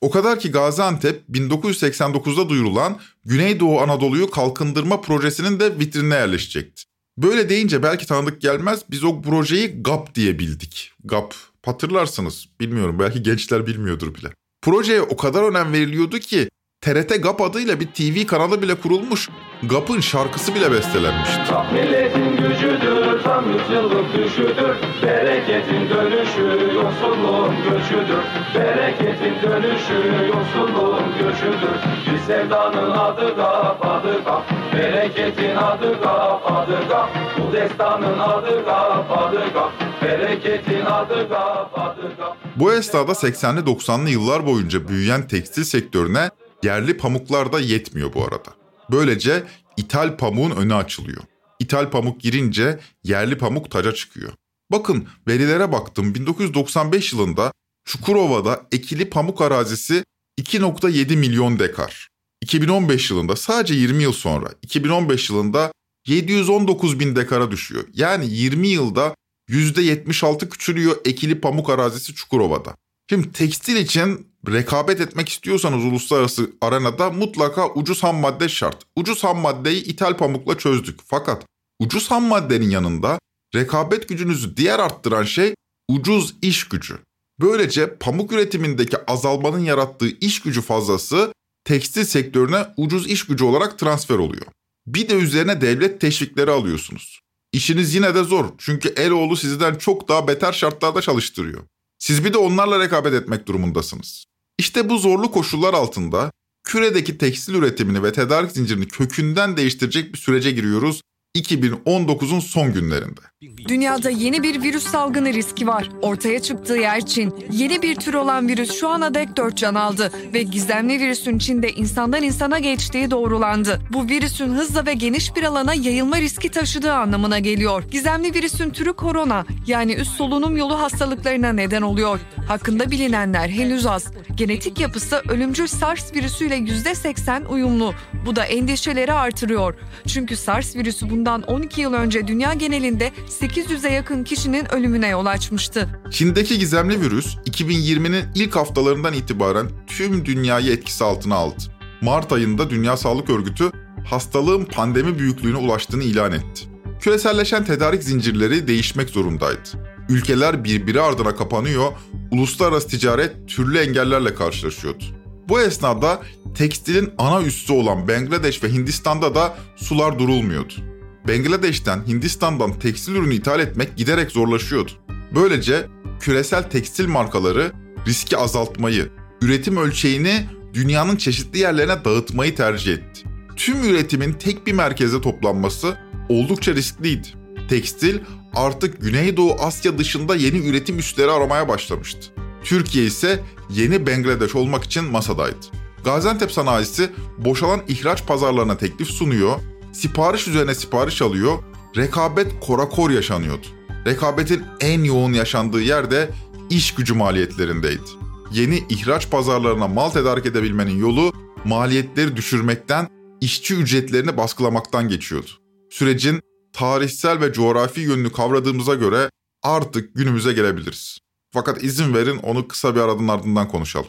O 0.00 0.10
kadar 0.10 0.38
ki 0.38 0.50
Gaziantep 0.50 1.22
1989'da 1.30 2.48
duyurulan 2.48 3.00
Güneydoğu 3.24 3.80
Anadolu'yu 3.80 4.30
kalkındırma 4.30 5.00
projesinin 5.00 5.60
de 5.60 5.78
vitrinine 5.78 6.14
yerleşecekti. 6.14 6.82
Böyle 7.18 7.48
deyince 7.48 7.82
belki 7.82 8.06
tanıdık 8.06 8.40
gelmez 8.40 8.82
biz 8.90 9.04
o 9.04 9.22
projeyi 9.22 9.82
GAP 9.82 10.14
diye 10.14 10.38
bildik. 10.38 10.92
GAP 11.04 11.34
hatırlarsınız 11.64 12.48
bilmiyorum 12.60 12.98
belki 12.98 13.22
gençler 13.22 13.66
bilmiyordur 13.66 14.14
bile. 14.14 14.28
Projeye 14.62 15.02
o 15.02 15.16
kadar 15.16 15.42
önem 15.42 15.72
veriliyordu 15.72 16.18
ki 16.18 16.48
TRT 16.84 17.22
GAP 17.22 17.40
adıyla 17.40 17.80
bir 17.80 17.86
TV 17.86 18.26
kanalı 18.26 18.62
bile 18.62 18.74
kurulmuş. 18.74 19.28
GAP'ın 19.62 20.00
şarkısı 20.00 20.54
bile 20.54 20.72
bestelenmişti. 20.72 21.40
Milletin 21.72 22.36
gücüdür, 22.36 23.22
tam 23.22 23.44
yüzyıllık 23.52 24.14
düşüdür. 24.14 24.76
Bereketin 25.02 25.88
dönüşü, 25.90 26.74
yoksulluğun 26.74 27.54
göçüdür. 27.64 28.24
Bereketin 28.54 29.34
dönüşü, 29.42 30.26
yoksulluğun 30.26 31.02
göçüdür. 31.18 31.76
Bir 32.12 32.18
sevdanın 32.18 32.90
adı 32.90 33.36
GAP, 33.36 33.86
adı 33.86 34.24
GAP. 34.24 34.42
Bereketin 34.74 35.56
adı 35.56 36.00
GAP, 36.02 36.52
adı 36.52 36.88
GAP. 36.88 37.08
Bu 37.38 37.52
destanın 37.52 38.18
adı 38.18 38.64
GAP, 38.64 39.18
adı 39.18 39.52
GAP. 39.54 39.72
Bereketin 40.02 40.84
adı 40.84 41.28
GAP, 41.28 41.78
adı 41.78 42.16
GAP. 42.18 42.36
Bu 42.56 42.72
esnada 42.72 43.12
80'li 43.12 43.60
90'lı 43.60 44.10
yıllar 44.10 44.46
boyunca 44.46 44.88
büyüyen 44.88 45.28
tekstil 45.28 45.64
sektörüne 45.64 46.30
Yerli 46.64 46.96
pamuklar 46.96 47.52
da 47.52 47.60
yetmiyor 47.60 48.14
bu 48.14 48.24
arada. 48.24 48.54
Böylece 48.90 49.44
ithal 49.76 50.16
pamuğun 50.16 50.50
önü 50.50 50.74
açılıyor. 50.74 51.22
İthal 51.60 51.90
pamuk 51.90 52.20
girince 52.20 52.78
yerli 53.02 53.38
pamuk 53.38 53.70
taca 53.70 53.94
çıkıyor. 53.94 54.32
Bakın 54.72 55.08
verilere 55.28 55.72
baktım 55.72 56.14
1995 56.14 57.12
yılında 57.12 57.52
Çukurova'da 57.84 58.66
ekili 58.72 59.10
pamuk 59.10 59.40
arazisi 59.40 60.04
2.7 60.40 61.16
milyon 61.16 61.58
dekar. 61.58 62.08
2015 62.42 63.10
yılında 63.10 63.36
sadece 63.36 63.74
20 63.74 64.02
yıl 64.02 64.12
sonra 64.12 64.48
2015 64.62 65.30
yılında 65.30 65.72
719 66.06 67.00
bin 67.00 67.16
dekara 67.16 67.50
düşüyor. 67.50 67.84
Yani 67.94 68.26
20 68.30 68.68
yılda 68.68 69.14
%76 69.50 70.48
küçülüyor 70.48 70.96
ekili 71.04 71.40
pamuk 71.40 71.70
arazisi 71.70 72.14
Çukurova'da. 72.14 72.76
Şimdi 73.10 73.32
tekstil 73.32 73.76
için 73.76 74.33
rekabet 74.52 75.00
etmek 75.00 75.28
istiyorsanız 75.28 75.84
uluslararası 75.84 76.50
arenada 76.60 77.10
mutlaka 77.10 77.68
ucuz 77.74 78.02
ham 78.02 78.16
madde 78.16 78.48
şart. 78.48 78.82
Ucuz 78.96 79.24
ham 79.24 79.38
maddeyi 79.38 79.84
ithal 79.84 80.16
pamukla 80.16 80.58
çözdük. 80.58 81.00
Fakat 81.06 81.46
ucuz 81.80 82.10
ham 82.10 82.24
maddenin 82.24 82.70
yanında 82.70 83.18
rekabet 83.54 84.08
gücünüzü 84.08 84.56
diğer 84.56 84.78
arttıran 84.78 85.24
şey 85.24 85.54
ucuz 85.88 86.34
iş 86.42 86.68
gücü. 86.68 86.98
Böylece 87.40 87.96
pamuk 87.96 88.32
üretimindeki 88.32 88.96
azalmanın 89.06 89.58
yarattığı 89.58 90.08
iş 90.08 90.42
gücü 90.42 90.62
fazlası 90.62 91.32
tekstil 91.64 92.04
sektörüne 92.04 92.66
ucuz 92.76 93.06
iş 93.06 93.26
gücü 93.26 93.44
olarak 93.44 93.78
transfer 93.78 94.18
oluyor. 94.18 94.46
Bir 94.86 95.08
de 95.08 95.14
üzerine 95.14 95.60
devlet 95.60 96.00
teşvikleri 96.00 96.50
alıyorsunuz. 96.50 97.20
İşiniz 97.52 97.94
yine 97.94 98.14
de 98.14 98.24
zor 98.24 98.44
çünkü 98.58 98.88
Eloğlu 98.88 99.36
sizden 99.36 99.74
çok 99.74 100.08
daha 100.08 100.28
beter 100.28 100.52
şartlarda 100.52 101.00
çalıştırıyor. 101.00 101.62
Siz 101.98 102.24
bir 102.24 102.32
de 102.32 102.38
onlarla 102.38 102.80
rekabet 102.80 103.14
etmek 103.14 103.46
durumundasınız. 103.48 104.24
İşte 104.58 104.88
bu 104.88 104.98
zorlu 104.98 105.30
koşullar 105.30 105.74
altında 105.74 106.32
küredeki 106.64 107.18
tekstil 107.18 107.54
üretimini 107.54 108.02
ve 108.02 108.12
tedarik 108.12 108.50
zincirini 108.50 108.88
kökünden 108.88 109.56
değiştirecek 109.56 110.12
bir 110.12 110.18
sürece 110.18 110.50
giriyoruz 110.50 111.00
2019'un 111.36 112.40
son 112.40 112.72
günlerinde. 112.72 113.20
Dünyada 113.68 114.10
yeni 114.10 114.42
bir 114.42 114.62
virüs 114.62 114.84
salgını 114.84 115.32
riski 115.32 115.66
var. 115.66 115.90
Ortaya 116.02 116.42
çıktığı 116.42 116.76
yer 116.76 117.06
Çin. 117.06 117.34
Yeni 117.50 117.82
bir 117.82 117.94
tür 117.94 118.14
olan 118.14 118.48
virüs 118.48 118.80
şu 118.80 118.88
ana 118.88 119.14
dek 119.14 119.36
4 119.36 119.56
can 119.56 119.74
aldı 119.74 120.10
ve 120.34 120.42
gizemli 120.42 121.00
virüsün 121.00 121.38
Çin'de 121.38 121.72
insandan 121.72 122.22
insana 122.22 122.58
geçtiği 122.58 123.10
doğrulandı. 123.10 123.80
Bu 123.92 124.08
virüsün 124.08 124.54
hızla 124.54 124.86
ve 124.86 124.94
geniş 124.94 125.36
bir 125.36 125.42
alana 125.42 125.74
yayılma 125.74 126.20
riski 126.20 126.48
taşıdığı 126.48 126.92
anlamına 126.92 127.38
geliyor. 127.38 127.84
Gizemli 127.90 128.34
virüsün 128.34 128.70
türü 128.70 128.92
korona 128.92 129.46
yani 129.66 129.94
üst 129.94 130.16
solunum 130.16 130.56
yolu 130.56 130.78
hastalıklarına 130.78 131.52
neden 131.52 131.82
oluyor. 131.82 132.20
Hakkında 132.48 132.90
bilinenler 132.90 133.48
henüz 133.48 133.86
az. 133.86 134.06
Genetik 134.34 134.80
yapısı 134.80 135.22
ölümcül 135.28 135.66
SARS 135.66 136.14
virüsüyle 136.14 136.56
%80 136.56 137.46
uyumlu. 137.46 137.94
Bu 138.26 138.36
da 138.36 138.44
endişeleri 138.44 139.12
artırıyor. 139.12 139.74
Çünkü 140.06 140.36
SARS 140.36 140.76
virüsü 140.76 141.10
bundan 141.10 141.42
12 141.42 141.80
yıl 141.80 141.92
önce 141.92 142.26
dünya 142.26 142.54
genelinde 142.54 143.10
800'e 143.40 143.92
yakın 143.92 144.24
kişinin 144.24 144.74
ölümüne 144.74 145.08
yol 145.08 145.26
açmıştı. 145.26 146.00
Çin'deki 146.10 146.58
gizemli 146.58 147.00
virüs 147.00 147.36
2020'nin 147.36 148.24
ilk 148.34 148.56
haftalarından 148.56 149.14
itibaren 149.14 149.70
tüm 149.86 150.24
dünyayı 150.24 150.72
etkisi 150.72 151.04
altına 151.04 151.34
aldı. 151.34 151.62
Mart 152.00 152.32
ayında 152.32 152.70
Dünya 152.70 152.96
Sağlık 152.96 153.30
Örgütü 153.30 153.70
hastalığın 154.10 154.64
pandemi 154.64 155.18
büyüklüğüne 155.18 155.56
ulaştığını 155.56 156.02
ilan 156.02 156.32
etti. 156.32 156.64
Küreselleşen 157.00 157.64
tedarik 157.64 158.02
zincirleri 158.02 158.68
değişmek 158.68 159.10
zorundaydı. 159.10 159.68
Ülkeler 160.08 160.64
birbiri 160.64 161.00
ardına 161.00 161.36
kapanıyor, 161.36 161.92
uluslararası 162.30 162.88
ticaret 162.88 163.48
türlü 163.48 163.78
engellerle 163.78 164.34
karşılaşıyordu. 164.34 165.04
Bu 165.48 165.60
esnada 165.60 166.22
tekstilin 166.54 167.10
ana 167.18 167.42
üssü 167.42 167.72
olan 167.72 168.08
Bangladeş 168.08 168.62
ve 168.62 168.72
Hindistan'da 168.72 169.34
da 169.34 169.56
sular 169.76 170.18
durulmuyordu. 170.18 170.93
Bangladeş'ten 171.28 172.06
Hindistan'dan 172.06 172.78
tekstil 172.78 173.14
ürünü 173.14 173.34
ithal 173.34 173.60
etmek 173.60 173.96
giderek 173.96 174.30
zorlaşıyordu. 174.30 174.90
Böylece 175.34 175.86
küresel 176.20 176.62
tekstil 176.62 177.08
markaları 177.08 177.72
riski 178.06 178.36
azaltmayı, 178.36 179.08
üretim 179.42 179.76
ölçeğini 179.76 180.46
dünyanın 180.74 181.16
çeşitli 181.16 181.58
yerlerine 181.58 182.04
dağıtmayı 182.04 182.54
tercih 182.54 182.92
etti. 182.92 183.22
Tüm 183.56 183.84
üretimin 183.84 184.32
tek 184.32 184.66
bir 184.66 184.72
merkeze 184.72 185.20
toplanması 185.20 185.98
oldukça 186.28 186.74
riskliydi. 186.74 187.28
Tekstil 187.68 188.18
artık 188.54 189.00
Güneydoğu 189.00 189.54
Asya 189.54 189.98
dışında 189.98 190.36
yeni 190.36 190.68
üretim 190.68 190.98
üsleri 190.98 191.30
aramaya 191.30 191.68
başlamıştı. 191.68 192.20
Türkiye 192.64 193.04
ise 193.04 193.40
yeni 193.70 194.06
Bangladeş 194.06 194.54
olmak 194.54 194.84
için 194.84 195.04
masadaydı. 195.04 195.66
Gaziantep 196.04 196.52
sanayisi 196.52 197.10
boşalan 197.38 197.80
ihraç 197.88 198.26
pazarlarına 198.26 198.76
teklif 198.76 199.08
sunuyor, 199.08 199.60
sipariş 199.94 200.48
üzerine 200.48 200.74
sipariş 200.74 201.22
alıyor, 201.22 201.58
rekabet 201.96 202.60
korakor 202.60 203.10
yaşanıyordu. 203.10 203.66
Rekabetin 204.06 204.62
en 204.80 205.04
yoğun 205.04 205.32
yaşandığı 205.32 205.82
yerde 205.82 206.30
iş 206.70 206.94
gücü 206.94 207.14
maliyetlerindeydi. 207.14 208.10
Yeni 208.52 208.82
ihraç 208.88 209.30
pazarlarına 209.30 209.88
mal 209.88 210.10
tedarik 210.10 210.46
edebilmenin 210.46 210.98
yolu 210.98 211.32
maliyetleri 211.64 212.36
düşürmekten, 212.36 213.08
işçi 213.40 213.74
ücretlerini 213.74 214.36
baskılamaktan 214.36 215.08
geçiyordu. 215.08 215.50
Sürecin 215.90 216.40
tarihsel 216.72 217.40
ve 217.40 217.52
coğrafi 217.52 218.00
yönünü 218.00 218.32
kavradığımıza 218.32 218.94
göre 218.94 219.30
artık 219.62 220.14
günümüze 220.14 220.52
gelebiliriz. 220.52 221.18
Fakat 221.52 221.82
izin 221.84 222.14
verin 222.14 222.36
onu 222.36 222.68
kısa 222.68 222.94
bir 222.94 223.00
aradan 223.00 223.28
ardından 223.28 223.68
konuşalım. 223.68 224.08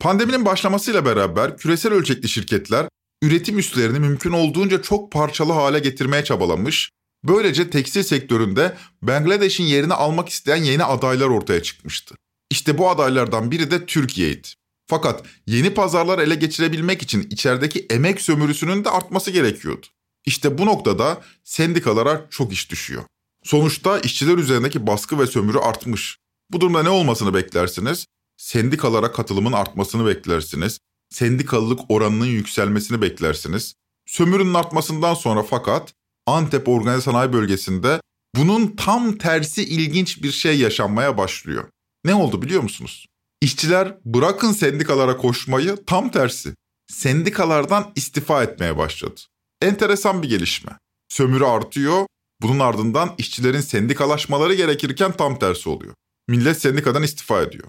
Pandeminin 0.00 0.44
başlamasıyla 0.44 1.04
beraber 1.04 1.56
küresel 1.56 1.92
ölçekli 1.92 2.28
şirketler 2.28 2.88
üretim 3.22 3.58
üslerini 3.58 3.98
mümkün 3.98 4.32
olduğunca 4.32 4.82
çok 4.82 5.12
parçalı 5.12 5.52
hale 5.52 5.78
getirmeye 5.78 6.24
çabalamış. 6.24 6.90
Böylece 7.24 7.70
tekstil 7.70 8.02
sektöründe 8.02 8.76
Bangladeş'in 9.02 9.64
yerini 9.64 9.94
almak 9.94 10.28
isteyen 10.28 10.56
yeni 10.56 10.84
adaylar 10.84 11.26
ortaya 11.26 11.62
çıkmıştı. 11.62 12.14
İşte 12.50 12.78
bu 12.78 12.90
adaylardan 12.90 13.50
biri 13.50 13.70
de 13.70 13.86
Türkiye'ydi. 13.86 14.48
Fakat 14.86 15.22
yeni 15.46 15.74
pazarlar 15.74 16.18
ele 16.18 16.34
geçirebilmek 16.34 17.02
için 17.02 17.22
içerideki 17.30 17.86
emek 17.90 18.20
sömürüsünün 18.20 18.84
de 18.84 18.90
artması 18.90 19.30
gerekiyordu. 19.30 19.86
İşte 20.26 20.58
bu 20.58 20.66
noktada 20.66 21.22
sendikalara 21.44 22.26
çok 22.30 22.52
iş 22.52 22.70
düşüyor. 22.70 23.02
Sonuçta 23.44 23.98
işçiler 23.98 24.38
üzerindeki 24.38 24.86
baskı 24.86 25.18
ve 25.18 25.26
sömürü 25.26 25.58
artmış. 25.58 26.18
Bu 26.50 26.60
durumda 26.60 26.82
ne 26.82 26.88
olmasını 26.88 27.34
beklersiniz? 27.34 28.06
Sendikalara 28.38 29.12
katılımın 29.12 29.52
artmasını 29.52 30.06
beklersiniz. 30.06 30.78
Sendikalılık 31.10 31.80
oranının 31.88 32.26
yükselmesini 32.26 33.02
beklersiniz. 33.02 33.74
Sömürünün 34.06 34.54
artmasından 34.54 35.14
sonra 35.14 35.42
fakat 35.42 35.92
Antep 36.26 36.68
Organize 36.68 37.00
Sanayi 37.00 37.32
Bölgesi'nde 37.32 38.00
bunun 38.36 38.76
tam 38.76 39.18
tersi 39.18 39.64
ilginç 39.64 40.22
bir 40.22 40.32
şey 40.32 40.58
yaşanmaya 40.58 41.18
başlıyor. 41.18 41.64
Ne 42.04 42.14
oldu 42.14 42.42
biliyor 42.42 42.62
musunuz? 42.62 43.06
İşçiler 43.40 43.98
bırakın 44.04 44.52
sendikalara 44.52 45.16
koşmayı 45.16 45.76
tam 45.86 46.10
tersi. 46.10 46.54
Sendikalardan 46.92 47.92
istifa 47.96 48.42
etmeye 48.42 48.76
başladı. 48.76 49.20
Enteresan 49.62 50.22
bir 50.22 50.28
gelişme. 50.28 50.72
Sömürü 51.08 51.44
artıyor, 51.44 52.06
bunun 52.42 52.58
ardından 52.58 53.14
işçilerin 53.18 53.60
sendikalaşmaları 53.60 54.54
gerekirken 54.54 55.12
tam 55.12 55.38
tersi 55.38 55.68
oluyor. 55.68 55.94
Millet 56.28 56.60
sendikadan 56.60 57.02
istifa 57.02 57.42
ediyor. 57.42 57.68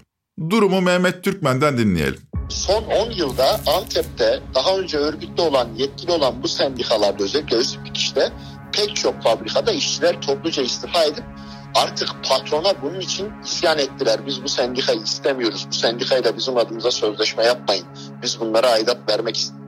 Durumu 0.50 0.80
Mehmet 0.80 1.24
Türkmen'den 1.24 1.78
dinleyelim. 1.78 2.20
Son 2.48 2.84
10 2.84 3.10
yılda 3.10 3.60
Antep'te 3.78 4.40
daha 4.54 4.76
önce 4.76 4.96
örgütlü 4.98 5.42
olan, 5.42 5.68
yetkili 5.76 6.12
olan 6.12 6.42
bu 6.42 6.48
sendikalarda 6.48 7.24
özellikle 7.24 7.56
Özpikiş'te 7.56 8.32
pek 8.72 8.96
çok 8.96 9.22
fabrikada 9.22 9.72
işçiler 9.72 10.20
topluca 10.20 10.62
istifa 10.62 11.04
edip 11.04 11.24
artık 11.74 12.08
patrona 12.28 12.82
bunun 12.82 13.00
için 13.00 13.28
isyan 13.44 13.78
ettiler. 13.78 14.20
Biz 14.26 14.42
bu 14.42 14.48
sendikayı 14.48 15.00
istemiyoruz. 15.00 15.66
Bu 15.70 15.74
sendikayla 15.74 16.36
bizim 16.36 16.56
adımıza 16.56 16.90
sözleşme 16.90 17.44
yapmayın. 17.44 17.84
Biz 18.22 18.40
bunlara 18.40 18.68
aidat 18.70 18.98
vermek 19.10 19.36
istiyoruz. 19.36 19.60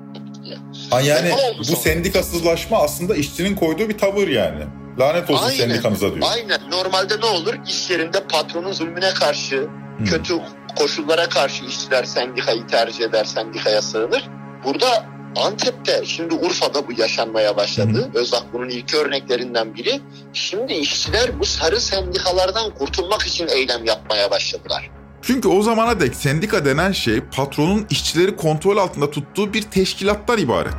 Ha 0.91 1.01
yani 1.01 1.33
oldu 1.33 1.57
bu 1.59 1.65
sonra? 1.65 1.77
sendikasızlaşma 1.77 2.79
aslında 2.79 3.15
işçinin 3.15 3.57
koyduğu 3.57 3.89
bir 3.89 3.99
tavır 3.99 4.29
yani. 4.29 4.65
Lanet 4.99 5.31
olsun 5.31 5.47
Aynen. 5.47 5.59
sendikanıza 5.59 6.15
diyor. 6.15 6.27
Aynen. 6.33 6.61
Normalde 6.71 7.21
ne 7.21 7.25
olur? 7.25 7.55
İş 7.67 7.91
yerinde 7.91 8.25
patronun 8.25 8.73
zulmüne 8.73 9.11
karşı, 9.15 9.69
kötü 10.05 10.35
koşullara 10.77 11.29
karşı 11.29 11.65
işçiler 11.65 12.05
sendikayı 12.05 12.67
tercih 12.67 13.05
eder, 13.05 13.25
sendikaya 13.25 13.83
sığınır. 13.83 14.29
Burada 14.65 15.07
Antep'te, 15.37 16.05
şimdi 16.05 16.35
Urfa'da 16.35 16.89
bu 16.89 16.93
yaşanmaya 17.01 17.57
başladı. 17.57 18.11
Özak 18.15 18.43
bunun 18.53 18.69
ilk 18.69 18.95
örneklerinden 18.95 19.75
biri. 19.75 20.01
Şimdi 20.33 20.73
işçiler 20.73 21.41
bu 21.41 21.45
sarı 21.45 21.81
sendikalardan 21.81 22.75
kurtulmak 22.75 23.23
için 23.23 23.49
eylem 23.49 23.85
yapmaya 23.85 24.31
başladılar. 24.31 24.91
Çünkü 25.23 25.49
o 25.49 25.63
zamana 25.63 26.01
dek 26.01 26.15
sendika 26.15 26.65
denen 26.65 26.93
şey 26.93 27.21
patronun 27.21 27.87
işçileri 27.91 28.37
kontrol 28.37 28.77
altında 28.77 29.11
tuttuğu 29.11 29.53
bir 29.53 29.63
teşkilattan 29.63 30.39
ibaret. 30.39 30.75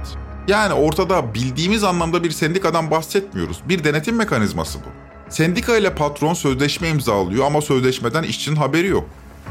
Yani 0.48 0.74
ortada 0.74 1.34
bildiğimiz 1.34 1.84
anlamda 1.84 2.24
bir 2.24 2.32
sendikadan 2.32 2.92
bahsetmiyoruz. 2.92 3.58
Bir 3.70 3.84
denetim 3.84 4.15
mekanizması 4.15 4.80
bu. 4.80 5.03
Sendika 5.34 5.78
ile 5.78 5.96
patron 5.96 6.34
sözleşme 6.34 6.90
imzalıyor 6.90 7.46
ama 7.46 7.62
sözleşmeden 7.62 8.24
işçinin 8.24 8.56
haberi 8.56 8.88
yok. 8.88 9.06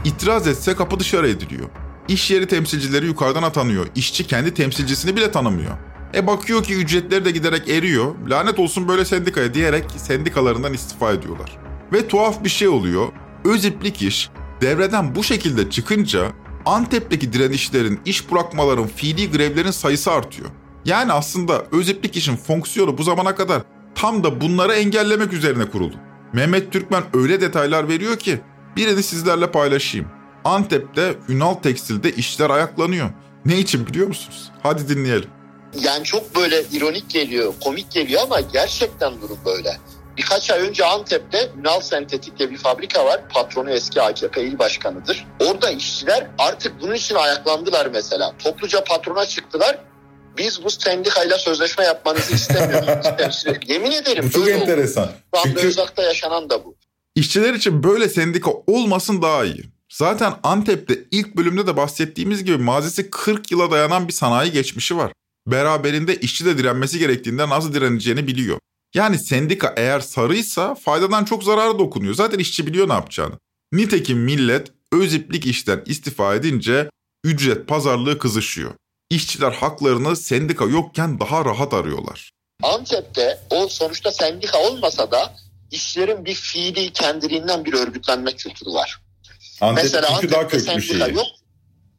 İtiraz 0.05 0.47
etse 0.47 0.75
kapı 0.75 1.01
dışarı 1.01 1.29
ediliyor. 1.29 1.69
İş 2.09 2.31
yeri 2.31 2.47
temsilcileri 2.47 3.07
yukarıdan 3.07 3.43
atanıyor. 3.43 3.87
İşçi 3.95 4.27
kendi 4.27 4.55
temsilcisini 4.55 5.17
bile 5.17 5.31
tanımıyor. 5.31 5.71
E 6.15 6.27
bakıyor 6.27 6.65
ki 6.65 6.75
ücretleri 6.75 7.25
de 7.25 7.31
giderek 7.31 7.69
eriyor. 7.69 8.15
Lanet 8.29 8.59
olsun 8.59 8.89
böyle 8.89 9.05
sendikaya 9.05 9.55
diyerek 9.55 9.85
sendikalarından 9.97 10.75
istifa 10.75 11.13
ediyorlar. 11.13 11.59
Ve 11.93 12.09
tuhaf 12.09 12.45
bir 12.45 12.49
şey 12.49 12.69
oluyor. 12.69 13.09
Öziplik 13.45 14.03
iş 14.03 14.31
devreden 14.61 15.15
bu 15.15 15.25
şekilde 15.25 15.71
çıkınca 15.71 16.33
Antep'teki 16.67 17.33
direnişlerin, 17.33 18.01
iş 18.05 18.33
bırakmaların, 18.33 18.87
fiili 18.87 19.31
grevlerin 19.31 19.71
sayısı 19.71 20.11
artıyor. 20.13 20.49
Yani 20.85 21.13
aslında 21.13 21.65
öziplik 21.73 22.17
işin 22.17 22.37
fonksiyonu 22.37 22.99
bu 22.99 23.03
zamana 23.03 23.35
kadar 23.35 23.63
tam 23.95 24.25
da 24.25 24.41
bunları 24.41 24.73
engellemek 24.73 25.33
üzerine 25.33 25.71
kuruldu. 25.71 25.97
Mehmet 26.33 26.73
Türkmen 26.73 27.03
öyle 27.15 27.41
detaylar 27.41 27.89
veriyor 27.89 28.19
ki 28.19 28.41
birini 28.77 29.03
sizlerle 29.03 29.51
paylaşayım. 29.51 30.07
Antep'te 30.45 31.15
Ünal 31.29 31.55
Tekstil'de 31.55 32.13
işler 32.13 32.51
ayaklanıyor. 32.51 33.11
Ne 33.45 33.59
için 33.59 33.87
biliyor 33.87 34.07
musunuz? 34.07 34.51
Hadi 34.63 34.89
dinleyelim. 34.89 35.31
Yani 35.81 36.05
çok 36.05 36.37
böyle 36.37 36.63
ironik 36.73 37.11
geliyor, 37.11 37.55
komik 37.65 37.91
geliyor 37.91 38.23
ama 38.25 38.41
gerçekten 38.41 39.21
durum 39.21 39.39
böyle. 39.47 39.77
Birkaç 40.17 40.51
ay 40.51 40.61
önce 40.69 40.85
Antep'te 40.85 41.51
Ünal 41.61 41.81
Sentetik 41.81 42.39
diye 42.39 42.51
bir 42.51 42.57
fabrika 42.57 43.05
var. 43.05 43.21
Patronu 43.29 43.71
eski 43.71 44.03
AKP 44.03 44.43
il 44.43 44.59
başkanıdır. 44.59 45.27
Orada 45.41 45.71
işçiler 45.71 46.27
artık 46.39 46.81
bunun 46.81 46.95
için 46.95 47.15
ayaklandılar 47.15 47.87
mesela. 47.93 48.35
Topluca 48.39 48.85
patrona 48.85 49.27
çıktılar. 49.27 49.79
Biz 50.39 50.65
bu 50.65 50.71
sendikayla 50.71 51.39
sözleşme 51.39 51.85
yapmanızı 51.85 52.35
istemiyoruz. 52.35 53.07
Yemin 53.69 53.91
ederim. 53.91 54.25
Bu 54.27 54.31
çok 54.31 54.43
oldu. 54.43 54.51
enteresan. 54.51 55.11
Şu 55.35 55.41
anda 55.41 55.49
Çünkü- 55.49 55.67
Özak'ta 55.67 56.03
yaşanan 56.03 56.51
da 56.51 56.65
bu. 56.65 56.77
İşçiler 57.15 57.55
için 57.55 57.83
böyle 57.83 58.09
sendika 58.09 58.51
olmasın 58.67 59.23
daha 59.23 59.45
iyi. 59.45 59.65
Zaten 59.93 60.35
Antep'te 60.43 60.99
ilk 61.11 61.37
bölümde 61.37 61.67
de 61.67 61.77
bahsettiğimiz 61.77 62.45
gibi 62.45 62.57
mazisi 62.57 63.11
40 63.11 63.53
yıla 63.53 63.71
dayanan 63.71 64.09
bir 64.09 64.13
sanayi 64.13 64.53
geçmişi 64.53 64.97
var. 64.97 65.13
Beraberinde 65.47 66.17
işçi 66.17 66.45
de 66.45 66.59
direnmesi 66.59 66.99
gerektiğinde 66.99 67.49
nasıl 67.49 67.75
direneceğini 67.75 68.27
biliyor. 68.27 68.59
Yani 68.95 69.19
sendika 69.19 69.75
eğer 69.77 70.01
sarıysa 70.01 70.75
faydadan 70.75 71.25
çok 71.25 71.45
zararı 71.45 71.79
dokunuyor. 71.79 72.15
Zaten 72.15 72.39
işçi 72.39 72.67
biliyor 72.67 72.89
ne 72.89 72.93
yapacağını. 72.93 73.35
Nitekim 73.73 74.19
millet 74.19 74.69
öz 74.93 75.15
iplik 75.15 75.47
işten 75.47 75.83
istifa 75.87 76.35
edince 76.35 76.91
ücret 77.25 77.69
pazarlığı 77.69 78.19
kızışıyor. 78.19 78.71
İşçiler 79.13 79.53
haklarını 79.53 80.17
sendika 80.17 80.65
yokken 80.65 81.21
daha 81.21 81.45
rahat 81.45 81.75
arıyorlar. 81.75 82.31
Antep'te 82.63 83.39
o 83.51 83.69
sonuçta 83.69 84.13
sendika 84.13 84.59
olmasa 84.59 85.11
da 85.11 85.35
işçilerin 85.71 86.25
bir 86.25 86.35
fiili 86.35 86.93
kendiliğinden 86.93 87.65
bir 87.65 87.73
örgütlenme 87.73 88.33
kültürü 88.33 88.71
var. 88.71 89.01
Antep 89.61 89.85
Mesela 89.85 90.09
Antep'te 90.09 90.35
daha 90.35 90.49
köklü 90.49 90.77
bir 90.77 90.83
sendika 90.83 91.07
şey. 91.07 91.15
yok 91.15 91.27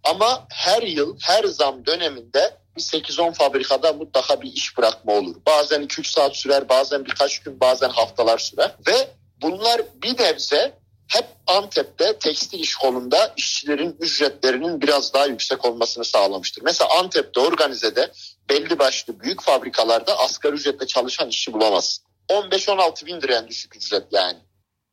ama 0.04 0.48
her 0.50 0.82
yıl 0.82 1.18
her 1.22 1.44
zam 1.44 1.86
döneminde 1.86 2.58
bir 2.78 2.82
8-10 2.82 3.34
fabrikada 3.34 3.94
mutlaka 3.94 4.42
bir 4.42 4.54
iş 4.54 4.78
bırakma 4.78 5.14
olur. 5.14 5.36
Bazen 5.46 5.82
2-3 5.82 6.12
saat 6.12 6.36
sürer, 6.36 6.70
bazen 6.70 7.06
birkaç 7.06 7.40
gün, 7.40 7.60
bazen 7.60 7.90
haftalar 7.90 8.38
sürer. 8.38 8.76
Ve 8.88 9.08
bunlar 9.42 9.82
bir 10.04 10.20
nebze 10.20 10.74
hep 11.08 11.26
Antep'te 11.48 12.20
tekstil 12.20 12.60
iş 12.60 12.76
kolunda 12.76 13.34
işçilerin 13.38 13.96
ücretlerinin 14.00 14.82
biraz 14.82 15.14
daha 15.14 15.26
yüksek 15.26 15.66
olmasını 15.66 16.06
sağlamıştır. 16.06 16.64
Mesela 16.64 16.90
Antep'te 17.00 17.40
organizede 17.40 18.12
belli 18.50 18.80
başlı 18.80 19.20
büyük 19.20 19.42
fabrikalarda 19.42 20.20
asgari 20.20 20.56
ücretle 20.56 20.88
çalışan 20.88 21.30
işçi 21.30 21.54
bulamazsın. 21.54 22.06
15-16 22.30 23.06
bin 23.06 23.22
lira 23.22 23.48
düşük 23.48 23.76
ücret 23.76 24.04
yani. 24.12 24.38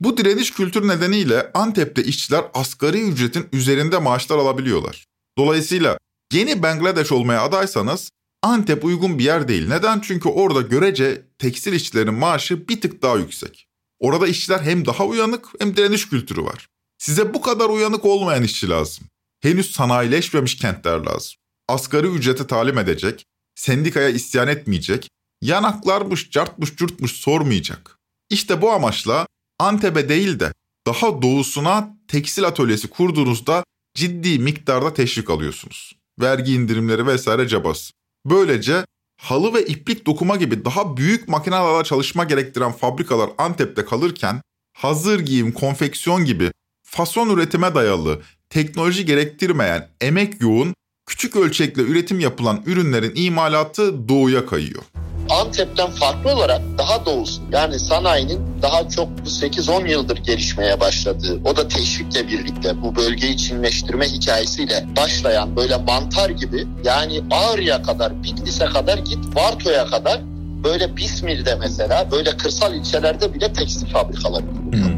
Bu 0.01 0.17
direniş 0.17 0.53
kültürü 0.53 0.89
nedeniyle 0.89 1.51
Antep'te 1.55 2.05
işçiler 2.05 2.45
asgari 2.55 3.01
ücretin 3.03 3.49
üzerinde 3.53 3.99
maaşlar 3.99 4.39
alabiliyorlar. 4.39 5.05
Dolayısıyla 5.39 5.99
yeni 6.33 6.63
Bangladeş 6.63 7.13
olmaya 7.13 7.43
adaysanız 7.43 8.11
Antep 8.43 8.85
uygun 8.85 9.19
bir 9.19 9.25
yer 9.25 9.49
değil. 9.49 9.69
Neden? 9.69 10.01
Çünkü 10.01 10.29
orada 10.29 10.61
görece 10.61 11.23
tekstil 11.39 11.73
işçilerin 11.73 12.15
maaşı 12.15 12.69
bir 12.69 12.81
tık 12.81 13.03
daha 13.03 13.17
yüksek. 13.17 13.70
Orada 14.01 14.27
işçiler 14.27 14.61
hem 14.61 14.87
daha 14.87 15.07
uyanık 15.07 15.49
hem 15.59 15.77
direniş 15.77 16.09
kültürü 16.09 16.45
var. 16.45 16.69
Size 16.99 17.35
bu 17.35 17.41
kadar 17.41 17.69
uyanık 17.69 18.05
olmayan 18.05 18.43
işçi 18.43 18.69
lazım. 18.69 19.07
Henüz 19.41 19.71
sanayileşmemiş 19.71 20.57
kentler 20.57 20.99
lazım. 20.99 21.33
Asgari 21.69 22.07
ücrete 22.07 22.47
talim 22.47 22.79
edecek, 22.79 23.27
sendikaya 23.55 24.09
isyan 24.09 24.49
etmeyecek, 24.49 25.09
yanaklarmış, 25.43 26.31
cartmış, 26.31 26.77
curtmuş 26.77 27.13
sormayacak. 27.13 27.99
İşte 28.31 28.63
bu 28.63 28.71
amaçla 28.73 29.27
Antep'e 29.59 30.09
değil 30.09 30.41
de 30.41 30.53
daha 30.87 31.23
doğusuna 31.23 31.97
tekstil 32.09 32.45
atölyesi 32.45 32.89
kurduğunuzda 32.89 33.65
ciddi 33.95 34.39
miktarda 34.39 34.95
teşvik 34.95 35.31
alıyorsunuz. 35.31 35.93
Vergi 36.21 36.55
indirimleri 36.55 37.07
vesaire 37.07 37.49
cabası. 37.49 37.93
Böylece 38.27 38.85
halı 39.21 39.55
ve 39.55 39.67
iplik 39.67 40.07
dokuma 40.07 40.37
gibi 40.37 40.65
daha 40.65 40.97
büyük 40.97 41.29
makinelerle 41.29 41.85
çalışma 41.85 42.25
gerektiren 42.25 42.73
fabrikalar 42.73 43.31
Antep'te 43.39 43.85
kalırken 43.85 44.43
hazır 44.73 45.21
giyim, 45.21 45.53
konfeksiyon 45.53 46.25
gibi 46.25 46.51
fason 46.83 47.31
üretime 47.31 47.75
dayalı, 47.75 48.23
teknoloji 48.51 49.07
gerektirmeyen, 49.07 49.89
emek 50.01 50.41
yoğun, 50.41 50.75
küçük 51.11 51.37
ölçekle 51.37 51.83
üretim 51.83 52.21
yapılan 52.21 52.63
ürünlerin 52.67 53.13
imalatı 53.15 54.09
doğuya 54.09 54.47
kayıyor. 54.47 54.83
Antep'ten 55.31 55.91
farklı 55.91 56.35
olarak 56.35 56.63
daha 56.79 57.07
doğusu 57.07 57.43
yani 57.53 57.79
sanayinin 57.79 58.41
daha 58.63 58.89
çok 58.89 59.09
bu 59.09 59.29
8-10 59.29 59.89
yıldır 59.91 60.17
gelişmeye 60.17 60.81
başladığı 60.81 61.41
o 61.45 61.57
da 61.57 61.69
teşvikle 61.69 62.29
birlikte 62.29 62.83
bu 62.83 62.97
bölgeyi 62.97 63.37
çinleştirme 63.37 64.09
hikayesiyle 64.09 64.87
başlayan 64.97 65.57
böyle 65.57 65.77
mantar 65.77 66.31
gibi 66.31 66.67
yani 66.85 67.21
Ağrı'ya 67.31 67.83
kadar 67.83 68.23
Bitlis'e 68.23 68.65
kadar 68.65 68.99
git 68.99 69.37
Varto'ya 69.37 69.87
kadar 69.87 70.21
böyle 70.65 70.97
Bismil'de 70.97 71.55
mesela 71.55 72.11
böyle 72.11 72.37
kırsal 72.37 72.75
ilçelerde 72.75 73.35
bile 73.35 73.53
tekstil 73.53 73.87
fabrikaları 73.87 74.45
kuruluyor. 74.47 74.91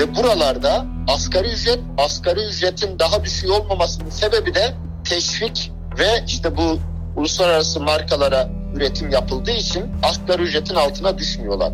Ve 0.00 0.16
buralarda 0.16 0.86
asgari 1.08 1.48
ücret, 1.48 1.78
asgari 1.98 2.40
ücretin 2.40 2.98
daha 2.98 3.24
düşük 3.24 3.50
olmamasının 3.50 4.10
sebebi 4.10 4.54
de 4.54 4.74
teşvik 5.04 5.72
ve 5.98 6.24
işte 6.26 6.56
bu 6.56 6.78
uluslararası 7.16 7.80
markalara 7.80 8.50
üretim 8.76 9.10
yapıldığı 9.10 9.50
için 9.50 9.84
asgari 10.02 10.42
ücretin 10.42 10.74
altına 10.74 11.18
düşmüyorlar. 11.18 11.72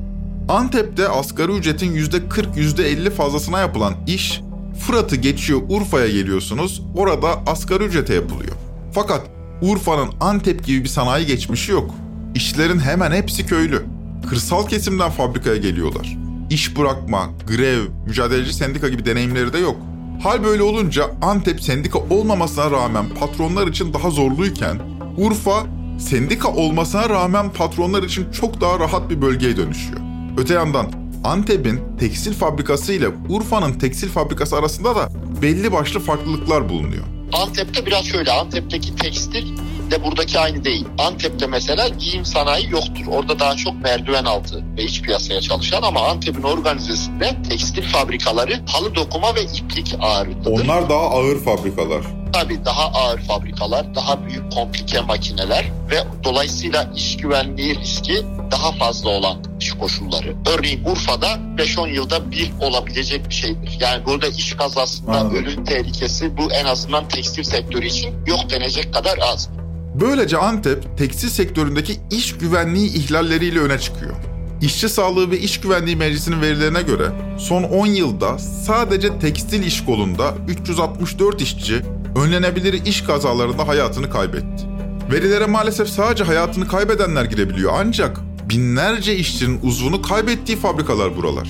Antep'te 0.49 1.09
asgari 1.09 1.53
ücretin 1.53 1.95
%40 1.95 2.57
%50 2.57 3.11
fazlasına 3.11 3.61
yapılan 3.61 3.95
iş 4.07 4.41
Fırat'ı 4.81 5.17
geçiyor 5.17 5.61
Urfa'ya 5.69 6.09
geliyorsunuz 6.09 6.83
orada 6.97 7.29
asgari 7.47 7.85
ücrete 7.85 8.15
yapılıyor. 8.15 8.53
Fakat 8.93 9.23
Urfa'nın 9.63 10.11
Antep 10.21 10.65
gibi 10.65 10.85
bir 10.85 10.89
sanayi 10.89 11.27
geçmişi 11.27 11.73
yok. 11.73 11.91
İşçilerin 12.35 12.79
hemen 12.79 13.13
hepsi 13.13 13.47
köylü. 13.47 13.83
Kırsal 14.29 14.67
kesimden 14.67 15.11
fabrikaya 15.11 15.57
geliyorlar. 15.57 16.17
İş 16.51 16.77
bırakma, 16.77 17.31
grev, 17.47 17.81
mücadeleci 18.07 18.55
sendika 18.55 18.89
gibi 18.89 19.07
deneyimleri 19.07 19.53
de 19.53 19.59
yok. 19.59 19.77
Hal 20.23 20.45
böyle 20.45 20.63
olunca 20.63 21.11
Antep 21.23 21.63
sendika 21.63 21.99
olmamasına 21.99 22.71
rağmen 22.71 23.09
patronlar 23.09 23.69
için 23.69 23.93
daha 23.93 24.11
zorluyken 24.11 24.81
Urfa 25.17 25.67
sendika 25.99 26.49
olmasına 26.49 27.09
rağmen 27.09 27.53
patronlar 27.53 28.03
için 28.03 28.31
çok 28.33 28.61
daha 28.61 28.79
rahat 28.79 29.11
bir 29.11 29.23
bölgeye 29.23 29.57
dönüşüyor. 29.57 30.01
Öte 30.39 30.55
yandan 30.55 30.87
Antep'in 31.25 31.81
tekstil 32.01 32.35
fabrikası 32.35 32.93
ile 32.93 33.09
Urfa'nın 33.29 33.73
tekstil 33.73 34.09
fabrikası 34.09 34.57
arasında 34.57 34.97
da 34.97 35.09
belli 35.43 35.73
başlı 35.73 36.01
farklılıklar 36.01 36.69
bulunuyor. 36.69 37.05
Antep'te 37.33 37.87
biraz 37.87 38.05
şöyle 38.05 38.33
Antep'teki 38.33 38.97
tekstil 38.97 39.57
de 39.91 40.05
buradaki 40.05 40.39
aynı 40.39 40.65
değil. 40.65 40.87
Antep'te 40.99 41.47
mesela 41.47 41.89
giyim 41.89 42.25
sanayi 42.25 42.71
yoktur. 42.71 43.07
Orada 43.11 43.39
daha 43.39 43.57
çok 43.57 43.75
merdiven 43.83 44.25
altı 44.25 44.65
ve 44.77 44.83
iç 44.83 45.03
piyasaya 45.03 45.41
çalışan 45.41 45.83
ama 45.83 46.09
Antep'in 46.09 46.43
organizesinde 46.43 47.37
tekstil 47.49 47.83
fabrikaları 47.83 48.61
halı 48.67 48.95
dokuma 48.95 49.35
ve 49.35 49.43
iplik 49.43 49.95
ağırlıklıdır. 50.01 50.65
Onlar 50.65 50.91
daha 50.91 51.11
ağır 51.11 51.39
fabrikalar. 51.39 52.03
Tabii 52.33 52.65
daha 52.65 52.89
ağır 52.89 53.21
fabrikalar, 53.21 53.95
daha 53.95 54.27
büyük 54.27 54.53
komplike 54.53 55.01
makineler 55.01 55.65
ve 55.91 56.05
dolayısıyla 56.25 56.93
iş 56.97 57.17
güvenliği 57.17 57.79
riski 57.79 58.23
daha 58.51 58.73
fazla 58.73 59.11
olan 59.11 59.39
iş 59.61 59.73
koşulları. 59.73 60.37
Örneğin 60.57 60.85
Urfa'da 60.85 61.27
5-10 61.57 61.91
yılda 61.93 62.31
bir 62.31 62.53
olabilecek 62.61 63.29
bir 63.29 63.35
şeydir. 63.35 63.79
Yani 63.81 64.07
burada 64.07 64.29
iş 64.29 64.53
kazasında 64.53 65.13
Anladım. 65.13 65.37
ölüm 65.37 65.65
tehlikesi 65.65 66.37
bu 66.37 66.53
en 66.53 66.65
azından 66.65 67.09
tekstil 67.09 67.43
sektörü 67.43 67.87
için 67.87 68.15
yok 68.27 68.51
denecek 68.51 68.95
kadar 68.95 69.19
az. 69.33 69.51
Böylece 69.95 70.37
Antep 70.37 70.99
tekstil 70.99 71.29
sektöründeki 71.29 71.97
iş 72.11 72.39
güvenliği 72.39 72.95
ihlalleriyle 72.95 73.61
öne 73.61 73.79
çıkıyor. 73.79 74.15
İşçi 74.63 74.89
Sağlığı 74.89 75.31
ve 75.31 75.39
İş 75.39 75.61
Güvenliği 75.61 75.97
Meclisi'nin 75.97 76.41
verilerine 76.41 76.83
göre 76.83 77.09
son 77.39 77.63
10 77.63 77.87
yılda 77.87 78.39
sadece 78.39 79.19
tekstil 79.19 79.63
iş 79.63 79.85
kolunda 79.85 80.35
364 80.49 81.43
işçi 81.43 81.83
önlenebilir 82.17 82.87
iş 82.87 83.03
kazalarında 83.03 83.69
hayatını 83.69 84.11
kaybetti. 84.11 84.67
Verilere 85.13 85.47
maalesef 85.47 85.89
sadece 85.89 86.25
hayatını 86.25 86.69
kaybedenler 86.69 87.25
girebiliyor 87.25 87.73
ancak 87.77 88.21
binlerce 88.49 89.17
işçinin 89.17 89.61
uzvunu 89.63 90.03
kaybettiği 90.03 90.59
fabrikalar 90.59 91.17
buralar. 91.17 91.49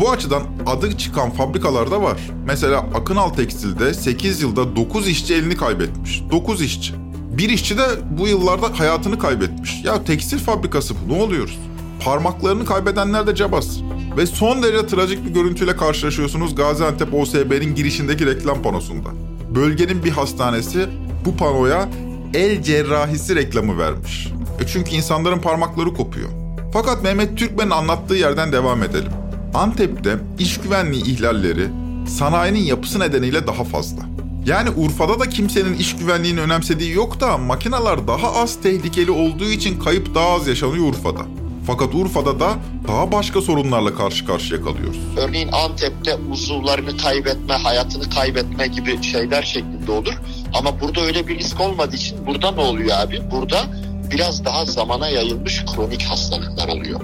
Bu 0.00 0.10
açıdan 0.10 0.42
adı 0.66 0.98
çıkan 0.98 1.30
fabrikalar 1.30 1.90
da 1.90 2.02
var. 2.02 2.20
Mesela 2.46 2.78
Akınal 2.78 3.28
Tekstil'de 3.28 3.94
8 3.94 4.42
yılda 4.42 4.76
9 4.76 5.08
işçi 5.08 5.34
elini 5.34 5.56
kaybetmiş. 5.56 6.22
9 6.30 6.62
işçi. 6.62 7.07
Bir 7.36 7.48
işçi 7.48 7.78
de 7.78 7.86
bu 8.18 8.28
yıllarda 8.28 8.78
hayatını 8.78 9.18
kaybetmiş. 9.18 9.84
Ya 9.84 10.04
tekstil 10.04 10.38
fabrikası 10.38 10.94
bu 10.94 11.12
ne 11.14 11.22
oluyoruz? 11.22 11.58
Parmaklarını 12.04 12.64
kaybedenler 12.64 13.26
de 13.26 13.34
cabas. 13.34 13.78
Ve 14.16 14.26
son 14.26 14.62
derece 14.62 14.86
trajik 14.86 15.24
bir 15.26 15.30
görüntüyle 15.30 15.76
karşılaşıyorsunuz 15.76 16.54
Gaziantep 16.54 17.14
OSB'nin 17.14 17.74
girişindeki 17.74 18.26
reklam 18.26 18.62
panosunda. 18.62 19.08
Bölgenin 19.54 20.04
bir 20.04 20.10
hastanesi 20.10 20.86
bu 21.24 21.36
panoya 21.36 21.88
el 22.34 22.62
cerrahisi 22.62 23.36
reklamı 23.36 23.78
vermiş. 23.78 24.28
E 24.60 24.66
çünkü 24.66 24.90
insanların 24.90 25.38
parmakları 25.38 25.94
kopuyor. 25.94 26.28
Fakat 26.72 27.02
Mehmet 27.02 27.38
Türkmen'in 27.38 27.70
anlattığı 27.70 28.14
yerden 28.14 28.52
devam 28.52 28.82
edelim. 28.82 29.12
Antep'te 29.54 30.16
iş 30.38 30.60
güvenliği 30.60 31.04
ihlalleri 31.04 31.68
sanayinin 32.08 32.64
yapısı 32.64 33.00
nedeniyle 33.00 33.46
daha 33.46 33.64
fazla. 33.64 34.07
Yani 34.48 34.70
Urfa'da 34.70 35.20
da 35.20 35.28
kimsenin 35.28 35.74
iş 35.74 35.96
güvenliğini 35.96 36.40
önemsediği 36.40 36.92
yok 36.92 37.20
da 37.20 37.38
makineler 37.38 38.08
daha 38.08 38.32
az 38.34 38.60
tehlikeli 38.62 39.10
olduğu 39.10 39.50
için 39.50 39.78
kayıp 39.78 40.14
daha 40.14 40.28
az 40.28 40.48
yaşanıyor 40.48 40.88
Urfa'da. 40.88 41.20
Fakat 41.66 41.94
Urfa'da 41.94 42.40
da 42.40 42.54
daha 42.88 43.12
başka 43.12 43.40
sorunlarla 43.40 43.94
karşı 43.94 44.26
karşıya 44.26 44.62
kalıyoruz. 44.62 44.98
Örneğin 45.16 45.48
Antep'te 45.52 46.14
uzuvlarını 46.30 46.96
kaybetme, 46.96 47.54
hayatını 47.54 48.10
kaybetme 48.10 48.66
gibi 48.66 49.02
şeyler 49.02 49.42
şeklinde 49.42 49.92
olur. 49.92 50.14
Ama 50.54 50.80
burada 50.80 51.00
öyle 51.00 51.28
bir 51.28 51.38
risk 51.38 51.60
olmadığı 51.60 51.96
için 51.96 52.26
burada 52.26 52.50
ne 52.50 52.60
oluyor 52.60 52.98
abi? 53.00 53.22
Burada 53.30 53.66
biraz 54.10 54.44
daha 54.44 54.64
zamana 54.64 55.08
yayılmış 55.08 55.64
kronik 55.64 56.02
hastalıklar 56.02 56.68
oluyor. 56.68 57.00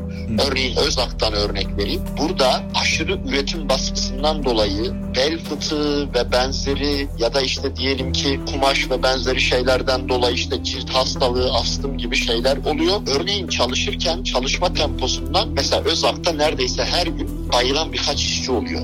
Örneğin 0.49 0.77
Özak'tan 0.77 1.33
örnek 1.33 1.79
vereyim. 1.79 2.03
Burada 2.19 2.63
aşırı 2.75 3.19
üretim 3.29 3.69
baskısından 3.69 4.45
dolayı 4.45 4.93
bel 5.17 5.39
fıtığı 5.39 6.15
ve 6.15 6.33
benzeri 6.33 7.09
ya 7.19 7.35
da 7.35 7.41
işte 7.41 7.77
diyelim 7.77 8.13
ki 8.13 8.41
kumaş 8.53 8.91
ve 8.91 9.03
benzeri 9.03 9.41
şeylerden 9.41 10.09
dolayı 10.09 10.35
işte 10.35 10.65
cilt 10.65 10.91
hastalığı, 10.91 11.55
astım 11.55 11.99
gibi 11.99 12.17
şeyler 12.17 12.57
oluyor. 12.57 13.01
Örneğin 13.17 13.49
çalışırken 13.49 14.23
çalışma 14.23 14.73
temposundan 14.73 15.49
mesela 15.49 15.83
Özak'ta 15.83 16.33
neredeyse 16.33 16.85
her 16.85 17.07
gün 17.07 17.53
bayılan 17.53 17.93
birkaç 17.93 18.23
işçi 18.23 18.53
oluyor. 18.53 18.83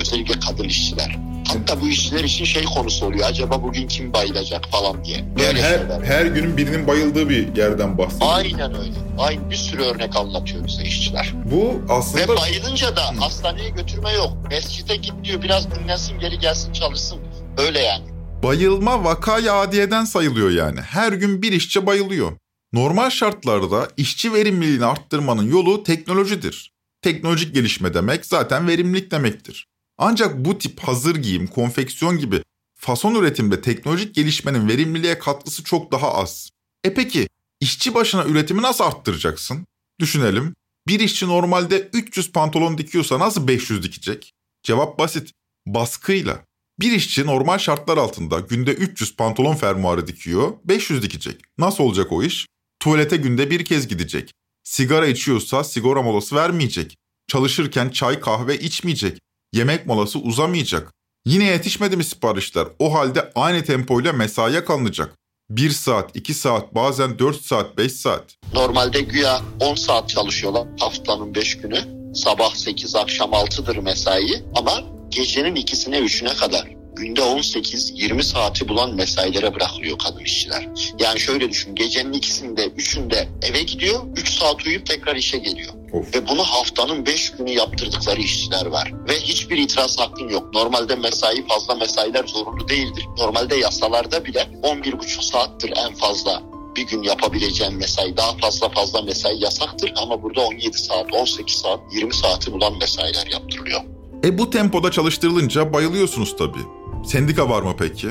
Özellikle 0.00 0.34
kadın 0.40 0.64
işçiler. 0.64 1.31
Hatta 1.48 1.80
bu 1.80 1.88
işçiler 1.88 2.24
için 2.24 2.44
şey 2.44 2.64
konusu 2.64 3.06
oluyor. 3.06 3.26
Acaba 3.28 3.62
bugün 3.62 3.88
kim 3.88 4.12
bayılacak 4.12 4.68
falan 4.70 5.04
diye. 5.04 5.24
Böyle 5.38 5.62
şeyler. 5.62 6.00
her 6.04 6.26
günün 6.26 6.56
birinin 6.56 6.86
bayıldığı 6.86 7.28
bir 7.28 7.56
yerden 7.56 7.98
bahsediyoruz. 7.98 8.36
Aynen 8.36 8.74
öyle. 8.74 8.92
Aynı 9.18 9.50
bir 9.50 9.56
sürü 9.56 9.82
örnek 9.82 10.16
anlatıyor 10.16 10.66
bize 10.66 10.82
işçiler. 10.82 11.32
Bu 11.52 11.64
Ve 11.88 11.92
aslında 11.92 12.36
bayılınca 12.36 12.96
da 12.96 13.02
hastaneye 13.20 13.68
götürme 13.70 14.12
yok. 14.12 14.32
Mescide 14.50 14.96
git 14.96 15.12
diyor 15.24 15.42
biraz 15.42 15.70
dinlensin 15.74 16.18
geri 16.18 16.38
gelsin 16.38 16.72
çalışsın. 16.72 17.18
Öyle 17.58 17.78
yani. 17.80 18.04
bayılma 18.42 19.04
vakayı 19.04 19.52
adiyeden 19.52 20.04
sayılıyor 20.04 20.50
yani. 20.50 20.80
Her 20.80 21.12
gün 21.12 21.42
bir 21.42 21.52
işçi 21.52 21.86
bayılıyor. 21.86 22.32
Normal 22.72 23.10
şartlarda 23.10 23.88
işçi 23.96 24.32
verimliliğini 24.32 24.84
arttırmanın 24.84 25.50
yolu 25.50 25.82
teknolojidir. 25.82 26.72
Teknolojik 27.02 27.54
gelişme 27.54 27.94
demek 27.94 28.26
zaten 28.26 28.68
verimlilik 28.68 29.10
demektir. 29.10 29.66
Ancak 30.04 30.44
bu 30.44 30.58
tip 30.58 30.80
hazır 30.80 31.16
giyim, 31.16 31.46
konfeksiyon 31.46 32.18
gibi 32.18 32.42
fason 32.74 33.14
üretimde 33.14 33.60
teknolojik 33.60 34.14
gelişmenin 34.14 34.68
verimliliğe 34.68 35.18
katkısı 35.18 35.64
çok 35.64 35.92
daha 35.92 36.14
az. 36.14 36.50
E 36.84 36.94
peki 36.94 37.28
işçi 37.60 37.94
başına 37.94 38.24
üretimi 38.24 38.62
nasıl 38.62 38.84
arttıracaksın? 38.84 39.66
Düşünelim. 40.00 40.54
Bir 40.86 41.00
işçi 41.00 41.26
normalde 41.26 41.90
300 41.92 42.32
pantolon 42.32 42.78
dikiyorsa 42.78 43.18
nasıl 43.18 43.48
500 43.48 43.82
dikecek? 43.82 44.32
Cevap 44.62 44.98
basit. 44.98 45.30
Baskıyla. 45.66 46.44
Bir 46.80 46.92
işçi 46.92 47.26
normal 47.26 47.58
şartlar 47.58 47.96
altında 47.96 48.40
günde 48.40 48.72
300 48.72 49.16
pantolon 49.16 49.54
fermuarı 49.54 50.06
dikiyor, 50.06 50.52
500 50.64 51.02
dikecek. 51.02 51.40
Nasıl 51.58 51.84
olacak 51.84 52.12
o 52.12 52.22
iş? 52.22 52.46
Tuvalete 52.80 53.16
günde 53.16 53.50
bir 53.50 53.64
kez 53.64 53.88
gidecek. 53.88 54.32
Sigara 54.64 55.06
içiyorsa 55.06 55.64
sigara 55.64 56.02
molası 56.02 56.36
vermeyecek. 56.36 56.96
Çalışırken 57.28 57.88
çay 57.88 58.20
kahve 58.20 58.58
içmeyecek. 58.58 59.18
Yemek 59.52 59.86
molası 59.86 60.18
uzamayacak. 60.18 60.92
Yine 61.26 61.44
yetişmedi 61.44 61.96
mi 61.96 62.04
siparişler? 62.04 62.66
O 62.78 62.94
halde 62.94 63.32
aynı 63.34 63.64
tempoyla 63.64 64.12
mesaiye 64.12 64.64
kalınacak. 64.64 65.18
1 65.50 65.70
saat, 65.70 66.16
2 66.16 66.34
saat, 66.34 66.74
bazen 66.74 67.18
4 67.18 67.40
saat, 67.40 67.78
5 67.78 67.92
saat. 67.92 68.24
Normalde 68.54 69.00
güya 69.00 69.40
10 69.60 69.74
saat 69.74 70.08
çalışıyorlar 70.08 70.68
haftanın 70.80 71.34
5 71.34 71.56
günü. 71.58 71.80
Sabah 72.14 72.54
8 72.54 72.94
akşam 72.94 73.30
6'dır 73.30 73.76
mesai 73.76 74.42
ama 74.54 74.82
gecenin 75.08 75.54
ikisine 75.54 75.98
üçüne 75.98 76.34
kadar 76.34 76.68
günde 76.96 77.20
18-20 77.20 78.22
saati 78.22 78.68
bulan 78.68 78.94
mesailere 78.94 79.54
bırakılıyor 79.54 79.98
kadın 79.98 80.20
işçiler. 80.20 80.68
Yani 81.00 81.20
şöyle 81.20 81.50
düşün 81.50 81.74
gecenin 81.74 82.12
ikisinde 82.12 82.66
üçünde 82.66 83.28
eve 83.42 83.62
gidiyor 83.62 84.00
3 84.16 84.28
saat 84.30 84.66
uyuyup 84.66 84.86
tekrar 84.86 85.16
işe 85.16 85.38
geliyor. 85.38 85.72
Of. 85.92 86.14
Ve 86.14 86.28
bunu 86.28 86.42
haftanın 86.42 87.06
5 87.06 87.32
günü 87.32 87.50
yaptırdıkları 87.50 88.20
işçiler 88.20 88.66
var. 88.66 88.92
Ve 89.08 89.12
hiçbir 89.12 89.58
itiraz 89.58 89.98
hakkın 89.98 90.28
yok. 90.28 90.54
Normalde 90.54 90.96
mesai 90.96 91.46
fazla 91.46 91.74
mesailer 91.74 92.24
zorunlu 92.26 92.68
değildir. 92.68 93.06
Normalde 93.18 93.56
yasalarda 93.56 94.24
bile 94.24 94.48
11,5 94.62 95.30
saattir 95.32 95.72
en 95.76 95.94
fazla 95.94 96.42
bir 96.76 96.86
gün 96.86 97.02
yapabileceğin 97.02 97.74
mesai. 97.74 98.16
Daha 98.16 98.36
fazla 98.36 98.68
fazla 98.68 99.02
mesai 99.02 99.42
yasaktır 99.42 99.92
ama 99.96 100.22
burada 100.22 100.40
17 100.40 100.78
saat, 100.78 101.14
18 101.14 101.54
saat, 101.54 101.80
20 101.94 102.14
saati 102.14 102.52
bulan 102.52 102.78
mesailer 102.78 103.26
yaptırılıyor. 103.26 103.80
E 104.24 104.38
bu 104.38 104.50
tempoda 104.50 104.90
çalıştırılınca 104.90 105.72
bayılıyorsunuz 105.72 106.36
tabii. 106.36 106.62
Sendika 107.06 107.48
var 107.48 107.62
mı 107.62 107.74
peki? 107.78 108.08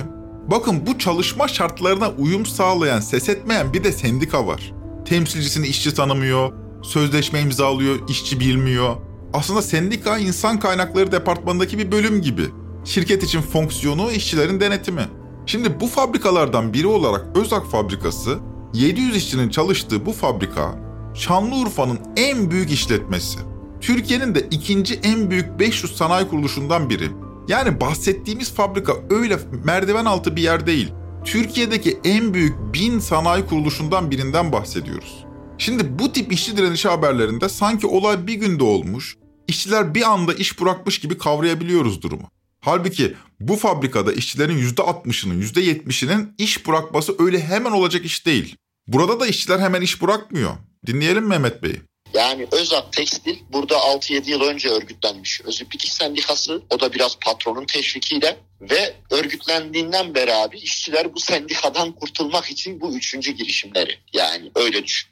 Bakın 0.48 0.88
bu 0.88 1.00
çalışma 1.00 1.48
şartlarına 1.48 2.10
uyum 2.10 2.46
sağlayan, 2.46 3.00
ses 3.00 3.30
etmeyen 3.30 3.74
bir 3.74 3.84
de 3.84 3.92
sendika 3.92 4.48
var. 4.48 4.74
Temsilcisini 5.06 5.68
işçi 5.68 5.94
tanımıyor, 5.94 6.54
sözleşme 6.82 7.42
imzalıyor, 7.42 8.10
işçi 8.10 8.40
bilmiyor. 8.40 8.96
Aslında 9.34 9.62
sendika 9.62 10.18
insan 10.18 10.60
kaynakları 10.60 11.12
departmanındaki 11.12 11.78
bir 11.78 11.92
bölüm 11.92 12.22
gibi. 12.22 12.46
Şirket 12.86 13.24
için 13.24 13.42
fonksiyonu 13.42 14.12
işçilerin 14.12 14.60
denetimi. 14.60 15.08
Şimdi 15.46 15.80
bu 15.80 15.88
fabrikalardan 15.88 16.74
biri 16.74 16.88
olarak 16.88 17.38
Özak 17.38 17.72
Fabrikası, 17.72 18.40
700 18.74 19.16
işçinin 19.16 19.50
çalıştığı 19.50 20.06
bu 20.06 20.12
fabrika, 20.12 20.76
Şanlıurfa'nın 21.14 22.00
en 22.18 22.52
büyük 22.52 22.72
işletmesi. 22.72 23.40
Türkiye'nin 23.82 24.36
de 24.36 24.48
ikinci 24.52 25.00
en 25.04 25.30
büyük 25.30 25.60
500 25.60 25.96
sanayi 25.96 26.28
kuruluşundan 26.28 26.90
biri. 26.90 27.10
Yani 27.48 27.82
bahsettiğimiz 27.82 28.54
fabrika 28.54 28.94
öyle 29.10 29.40
merdiven 29.66 30.06
altı 30.06 30.36
bir 30.36 30.42
yer 30.42 30.68
değil. 30.68 30.94
Türkiye'deki 31.26 32.00
en 32.04 32.34
büyük 32.34 32.74
bin 32.74 33.00
sanayi 33.00 33.46
kuruluşundan 33.46 34.12
birinden 34.12 34.52
bahsediyoruz. 34.52 35.21
Şimdi 35.62 36.00
bu 36.00 36.14
tip 36.14 36.34
işçi 36.34 36.58
direnişi 36.58 36.88
haberlerinde 36.88 37.50
sanki 37.50 37.88
olay 37.88 38.28
bir 38.28 38.34
günde 38.34 38.64
olmuş, 38.64 39.18
işçiler 39.48 39.96
bir 39.96 40.12
anda 40.12 40.34
iş 40.34 40.62
bırakmış 40.62 41.00
gibi 41.00 41.18
kavrayabiliyoruz 41.18 42.02
durumu. 42.02 42.32
Halbuki 42.62 43.14
bu 43.40 43.56
fabrikada 43.56 44.14
işçilerin 44.14 44.58
%60'ının, 44.58 45.42
%70'inin 45.42 46.34
iş 46.38 46.68
bırakması 46.68 47.16
öyle 47.20 47.40
hemen 47.40 47.72
olacak 47.72 48.06
iş 48.06 48.26
değil. 48.26 48.56
Burada 48.88 49.20
da 49.20 49.28
işçiler 49.28 49.60
hemen 49.60 49.82
iş 49.82 50.02
bırakmıyor. 50.02 50.52
Dinleyelim 50.88 51.28
Mehmet 51.28 51.64
Bey. 51.64 51.76
Yani 52.14 52.48
Özak 52.52 52.94
Tekstil 52.94 53.38
burada 53.54 53.76
6-7 53.76 54.30
yıl 54.30 54.42
önce 54.42 54.70
örgütlenmiş. 54.70 55.42
Özüplik 55.42 55.86
İş 55.86 55.94
Sendikası 55.94 56.62
o 56.70 56.80
da 56.80 56.94
biraz 56.94 57.18
patronun 57.20 57.66
teşvikiyle 57.66 58.40
ve 58.62 58.96
örgütlendiğinden 59.12 60.16
beri 60.16 60.34
abi 60.34 60.58
işçiler 60.58 61.14
bu 61.14 61.20
sendikadan 61.20 61.92
kurtulmak 61.92 62.52
için 62.52 62.82
bu 62.82 62.96
üçüncü 62.96 63.32
girişimleri. 63.32 64.00
Yani 64.14 64.52
öyle 64.56 64.84
düşün. 64.84 65.12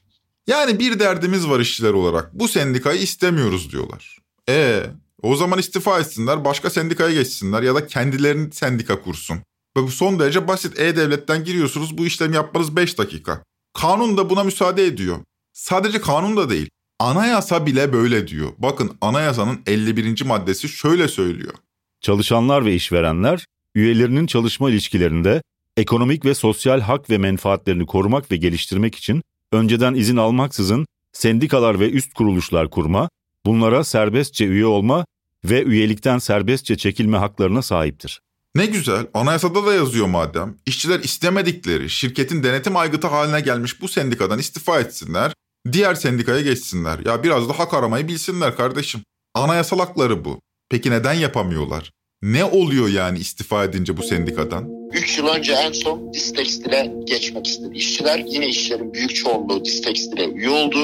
Yani 0.50 0.80
bir 0.80 1.00
derdimiz 1.00 1.50
var 1.50 1.60
işçiler 1.60 1.94
olarak. 1.94 2.34
Bu 2.34 2.48
sendikayı 2.48 3.02
istemiyoruz 3.02 3.72
diyorlar. 3.72 4.18
E 4.50 4.84
o 5.22 5.36
zaman 5.36 5.60
istifa 5.60 6.00
etsinler, 6.00 6.46
başka 6.46 6.70
sendikaya 6.70 7.14
geçsinler 7.14 7.64
ya 7.64 7.76
da 7.76 7.88
kendilerini 7.88 8.54
sendika 8.54 9.02
kursun. 9.02 9.38
Ve 9.78 9.84
bu 9.84 9.92
son 9.92 10.20
derece 10.20 10.48
basit. 10.48 10.80
E-Devlet'ten 10.80 11.44
giriyorsunuz 11.44 11.98
bu 11.98 12.06
işlemi 12.06 12.36
yapmanız 12.36 12.76
5 12.76 12.98
dakika. 12.98 13.44
Kanun 13.74 14.18
da 14.18 14.30
buna 14.30 14.44
müsaade 14.44 14.86
ediyor. 14.86 15.18
Sadece 15.54 16.02
kanun 16.02 16.38
da 16.38 16.50
değil. 16.50 16.70
Anayasa 17.00 17.66
bile 17.66 17.94
böyle 17.94 18.28
diyor. 18.28 18.52
Bakın 18.58 18.98
anayasanın 19.02 19.62
51. 19.66 20.26
maddesi 20.26 20.70
şöyle 20.70 21.08
söylüyor. 21.08 21.54
Çalışanlar 22.02 22.66
ve 22.66 22.76
işverenler 22.76 23.46
üyelerinin 23.76 24.28
çalışma 24.28 24.70
ilişkilerinde 24.70 25.42
ekonomik 25.78 26.26
ve 26.26 26.34
sosyal 26.34 26.80
hak 26.80 27.10
ve 27.10 27.18
menfaatlerini 27.18 27.86
korumak 27.86 28.32
ve 28.32 28.36
geliştirmek 28.36 28.96
için 28.96 29.22
önceden 29.52 29.94
izin 29.94 30.18
almaksızın 30.18 30.86
sendikalar 31.14 31.80
ve 31.80 31.90
üst 31.90 32.14
kuruluşlar 32.14 32.70
kurma, 32.70 33.10
bunlara 33.46 33.84
serbestçe 33.84 34.46
üye 34.46 34.66
olma 34.66 35.06
ve 35.46 35.64
üyelikten 35.64 36.18
serbestçe 36.18 36.78
çekilme 36.78 37.18
haklarına 37.18 37.62
sahiptir. 37.62 38.22
Ne 38.56 38.66
güzel, 38.66 39.08
anayasada 39.14 39.66
da 39.66 39.74
yazıyor 39.74 40.08
madem. 40.08 40.56
İşçiler 40.66 41.00
istemedikleri, 41.00 41.90
şirketin 41.90 42.44
denetim 42.44 42.78
aygıtı 42.78 43.08
haline 43.08 43.42
gelmiş 43.42 43.82
bu 43.82 43.88
sendikadan 43.88 44.40
istifa 44.40 44.80
etsinler, 44.80 45.34
diğer 45.72 45.96
sendikaya 45.96 46.42
geçsinler. 46.42 47.00
Ya 47.06 47.24
biraz 47.24 47.50
da 47.50 47.60
hak 47.60 47.74
aramayı 47.74 48.08
bilsinler 48.08 48.56
kardeşim. 48.56 49.02
Anayasal 49.34 49.80
hakları 49.80 50.26
bu. 50.26 50.40
Peki 50.70 50.92
neden 50.92 51.14
yapamıyorlar? 51.14 51.92
Ne 52.24 52.46
oluyor 52.46 52.90
yani 52.90 53.20
istifa 53.20 53.64
edince 53.64 53.98
bu 53.98 54.04
sendikadan? 54.04 54.70
3 54.94 55.18
yıl 55.18 55.28
önce 55.28 55.54
en 55.54 55.72
son 55.72 56.14
Distekstil'e 56.14 56.94
geçmek 57.06 57.48
istedi 57.48 57.78
işçiler. 57.78 58.24
Yine 58.28 58.48
işçilerin 58.48 58.94
büyük 58.94 59.16
çoğunluğu 59.16 59.66
Distekstil'e 59.66 60.26
üye 60.26 60.50
oldu. 60.50 60.78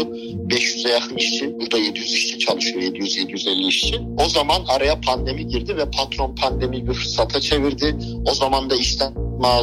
500'e 0.48 0.92
yakın 0.92 1.16
işçi, 1.16 1.60
burada 1.60 1.78
700 1.78 2.14
işçi 2.14 2.40
çalışıyor, 2.40 2.82
700-750 2.82 3.68
işçi. 3.68 4.00
O 4.26 4.30
zaman 4.30 4.62
araya 4.68 5.02
pandemi 5.02 5.48
girdi 5.48 5.78
ve 5.78 5.92
patron 5.92 6.36
pandemiyi 6.36 6.88
bir 6.88 6.94
fırsata 6.94 7.42
çevirdi. 7.42 7.96
O 8.26 8.34
zaman 8.34 8.70
da 8.70 8.76
işten 8.76 9.14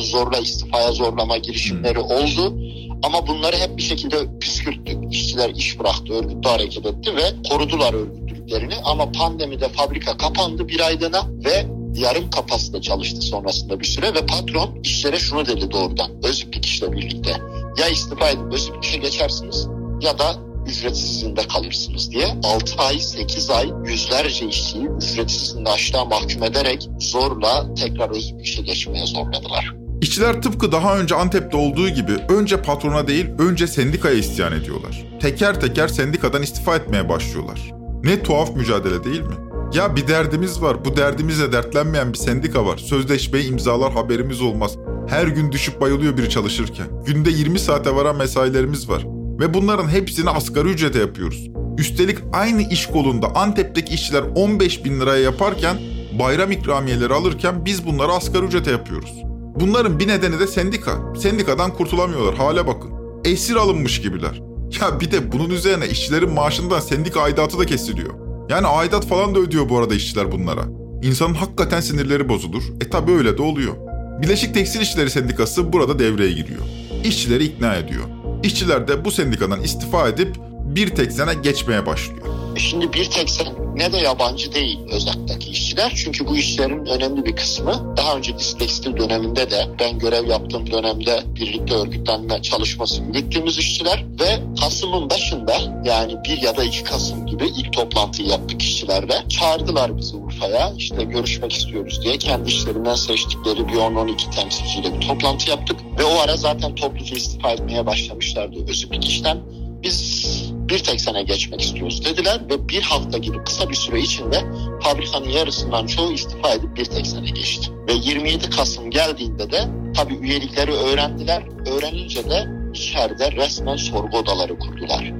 zorla 0.00 0.38
istifaya 0.38 0.92
zorlama 0.92 1.38
girişimleri 1.38 1.98
oldu. 1.98 2.58
Ama 3.02 3.26
bunları 3.26 3.56
hep 3.56 3.76
bir 3.76 3.82
şekilde 3.82 4.16
püskürttük. 4.40 5.12
İşçiler 5.12 5.50
iş 5.50 5.78
bıraktı, 5.78 6.12
örgütlü 6.12 6.48
hareket 6.48 6.86
etti 6.86 7.16
ve 7.16 7.22
korudular 7.50 7.94
örgütlülüklerini. 8.42 8.74
Ama 8.84 9.12
pandemide 9.12 9.68
fabrika 9.68 10.16
kapandı 10.16 10.68
bir 10.68 10.80
aylığına 10.80 11.26
ve 11.44 11.66
yarım 11.94 12.30
kapasite 12.30 12.80
çalıştı 12.80 13.20
sonrasında 13.20 13.80
bir 13.80 13.84
süre 13.84 14.14
ve 14.14 14.26
patron 14.26 14.80
işçilere 14.82 15.18
şunu 15.18 15.46
dedi 15.46 15.70
doğrudan 15.70 16.10
Özüplik 16.24 16.66
işle 16.66 16.92
birlikte. 16.92 17.30
Ya 17.78 17.88
istifa 17.88 18.30
edip 18.30 18.52
Özüplik 18.52 18.84
işe 18.84 18.98
geçersiniz 18.98 19.68
ya 20.00 20.18
da 20.18 20.34
ücretsiz 20.66 21.10
izinde 21.10 21.42
kalırsınız 21.42 22.10
diye 22.10 22.26
6 22.44 22.82
ay 22.82 22.98
8 22.98 23.50
ay 23.50 23.70
yüzlerce 23.86 24.46
işçiyi 24.46 24.86
ücretsiz 24.86 25.42
izinde 25.42 25.70
açlığa 25.70 26.04
mahkum 26.04 26.42
ederek 26.42 26.88
zorla 26.98 27.74
tekrar 27.74 28.10
Özüplik 28.10 28.46
işe 28.46 28.62
geçmeye 28.62 29.06
zorladılar. 29.06 29.74
İşçiler 30.00 30.42
tıpkı 30.42 30.72
daha 30.72 30.98
önce 30.98 31.14
Antep'te 31.14 31.56
olduğu 31.56 31.88
gibi 31.88 32.12
önce 32.28 32.62
patrona 32.62 33.08
değil 33.08 33.26
önce 33.38 33.66
sendikaya 33.66 34.14
isyan 34.14 34.52
ediyorlar. 34.52 35.04
Teker 35.20 35.60
teker 35.60 35.88
sendikadan 35.88 36.42
istifa 36.42 36.76
etmeye 36.76 37.08
başlıyorlar. 37.08 37.81
Ne 38.04 38.22
tuhaf 38.22 38.56
mücadele 38.56 39.04
değil 39.04 39.20
mi? 39.20 39.34
Ya 39.74 39.96
bir 39.96 40.08
derdimiz 40.08 40.62
var, 40.62 40.84
bu 40.84 40.96
derdimizle 40.96 41.52
dertlenmeyen 41.52 42.12
bir 42.12 42.18
sendika 42.18 42.66
var. 42.66 42.76
Sözleşmeyi 42.78 43.50
imzalar 43.50 43.92
haberimiz 43.92 44.42
olmaz. 44.42 44.76
Her 45.08 45.26
gün 45.26 45.52
düşüp 45.52 45.80
bayılıyor 45.80 46.16
biri 46.16 46.30
çalışırken. 46.30 46.86
Günde 47.06 47.30
20 47.30 47.58
saate 47.58 47.94
varan 47.94 48.16
mesailerimiz 48.16 48.88
var. 48.88 49.06
Ve 49.40 49.54
bunların 49.54 49.88
hepsini 49.88 50.30
asgari 50.30 50.68
ücrete 50.68 50.98
yapıyoruz. 50.98 51.50
Üstelik 51.78 52.18
aynı 52.32 52.62
iş 52.62 52.86
kolunda 52.86 53.34
Antep'teki 53.34 53.94
işçiler 53.94 54.22
15 54.34 54.84
bin 54.84 55.00
liraya 55.00 55.22
yaparken 55.22 55.76
bayram 56.18 56.50
ikramiyeleri 56.50 57.14
alırken 57.14 57.64
biz 57.64 57.86
bunları 57.86 58.12
asgari 58.12 58.44
ücrete 58.44 58.70
yapıyoruz. 58.70 59.12
Bunların 59.60 59.98
bir 59.98 60.08
nedeni 60.08 60.40
de 60.40 60.46
sendika. 60.46 61.14
Sendikadan 61.18 61.74
kurtulamıyorlar 61.74 62.34
hale 62.34 62.66
bakın. 62.66 62.90
Esir 63.24 63.56
alınmış 63.56 64.02
gibiler. 64.02 64.51
Ya 64.80 65.00
bir 65.00 65.10
de 65.10 65.32
bunun 65.32 65.50
üzerine 65.50 65.88
işçilerin 65.88 66.30
maaşından 66.30 66.80
sendika 66.80 67.20
aidatı 67.20 67.58
da 67.58 67.66
kesiliyor. 67.66 68.14
Yani 68.48 68.66
aidat 68.66 69.06
falan 69.06 69.34
da 69.34 69.38
ödüyor 69.38 69.68
bu 69.68 69.78
arada 69.78 69.94
işçiler 69.94 70.32
bunlara. 70.32 70.64
İnsanın 71.02 71.34
hakikaten 71.34 71.80
sinirleri 71.80 72.28
bozulur. 72.28 72.62
E 72.80 72.90
tabi 72.90 73.12
öyle 73.12 73.38
de 73.38 73.42
oluyor. 73.42 73.74
Bileşik 74.22 74.54
Tekstil 74.54 74.80
İşçileri 74.80 75.10
Sendikası 75.10 75.72
burada 75.72 75.98
devreye 75.98 76.32
giriyor. 76.32 76.60
İşçileri 77.04 77.44
ikna 77.44 77.74
ediyor. 77.74 78.04
İşçiler 78.42 78.88
de 78.88 79.04
bu 79.04 79.10
sendikadan 79.10 79.60
istifa 79.60 80.08
edip 80.08 80.36
bir 80.64 80.88
tek 80.88 81.12
sene 81.12 81.34
geçmeye 81.34 81.86
başlıyor. 81.86 82.26
Şimdi 82.56 82.92
bir 82.92 83.04
tek 83.04 83.30
sen 83.30 83.46
ne 83.76 83.92
de 83.92 83.98
yabancı 83.98 84.52
değil 84.52 84.78
özellikle 84.90 85.50
işçiler. 85.50 85.92
Çünkü 85.96 86.26
bu 86.26 86.36
işlerin 86.36 86.86
önemli 86.86 87.24
bir 87.24 87.36
kısmı 87.36 87.94
daha 87.96 88.16
önce 88.16 88.38
Distekstil 88.38 88.96
döneminde 88.96 89.50
de 89.50 89.66
ben 89.80 89.98
görev 89.98 90.28
yaptığım 90.28 90.70
dönemde 90.70 91.22
birlikte 91.34 91.74
örgütlenme 91.74 92.42
çalışması 92.42 93.02
yürüttüğümüz 93.02 93.58
işçiler 93.58 94.04
ve 94.20 94.40
Kasım'ın 94.60 95.10
başında 95.10 95.54
yani 95.84 96.16
1 96.24 96.42
ya 96.42 96.56
da 96.56 96.64
2 96.64 96.84
Kasım 96.84 97.26
gibi 97.26 97.46
ilk 97.46 97.72
toplantıyı 97.72 98.28
yaptık 98.28 98.62
işçilerle. 98.62 99.14
Çağırdılar 99.28 99.96
bizi 99.96 100.16
Urfa'ya 100.16 100.72
işte 100.78 101.04
görüşmek 101.04 101.52
istiyoruz 101.52 102.00
diye 102.04 102.18
kendi 102.18 102.48
işlerinden 102.48 102.94
seçtikleri 102.94 103.68
bir 103.68 103.74
10-12 103.74 104.30
temsilciyle 104.30 104.94
bir 104.94 105.00
toplantı 105.00 105.50
yaptık. 105.50 105.76
Ve 105.98 106.04
o 106.04 106.18
ara 106.18 106.36
zaten 106.36 106.74
topluca 106.74 107.16
istifa 107.16 107.50
etmeye 107.50 107.86
başlamışlardı 107.86 108.70
özüplik 108.70 109.04
işten. 109.04 109.38
Biz 109.82 110.51
bir 110.68 110.78
tek 110.78 111.00
sene 111.00 111.22
geçmek 111.22 111.60
istiyoruz 111.60 112.04
dediler 112.04 112.40
ve 112.50 112.68
bir 112.68 112.82
hafta 112.82 113.18
gibi 113.18 113.44
kısa 113.44 113.70
bir 113.70 113.74
süre 113.74 114.00
içinde 114.00 114.44
fabrikanın 114.82 115.28
yarısından 115.28 115.86
çoğu 115.86 116.12
istifa 116.12 116.50
edip 116.50 116.76
bir 116.76 116.84
tek 116.84 117.06
sene 117.06 117.30
geçti. 117.30 117.70
Ve 117.88 117.92
27 117.92 118.50
Kasım 118.50 118.90
geldiğinde 118.90 119.50
de 119.50 119.68
tabii 119.96 120.14
üyelikleri 120.14 120.72
öğrendiler. 120.72 121.42
Öğrenince 121.66 122.30
de 122.30 122.46
içeride 122.74 123.32
resmen 123.32 123.76
sorgu 123.76 124.18
odaları 124.18 124.58
kurdular. 124.58 125.12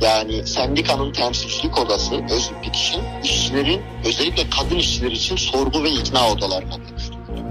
Yani 0.00 0.46
sendikanın 0.46 1.12
temsilcilik 1.12 1.78
odası 1.78 2.14
Özüplik 2.14 2.76
için 2.76 3.00
işçilerin 3.24 3.80
özellikle 4.04 4.50
kadın 4.50 4.76
işçiler 4.76 5.10
için 5.10 5.36
sorgu 5.36 5.84
ve 5.84 5.90
ikna 5.90 6.30
odalarına. 6.30 6.74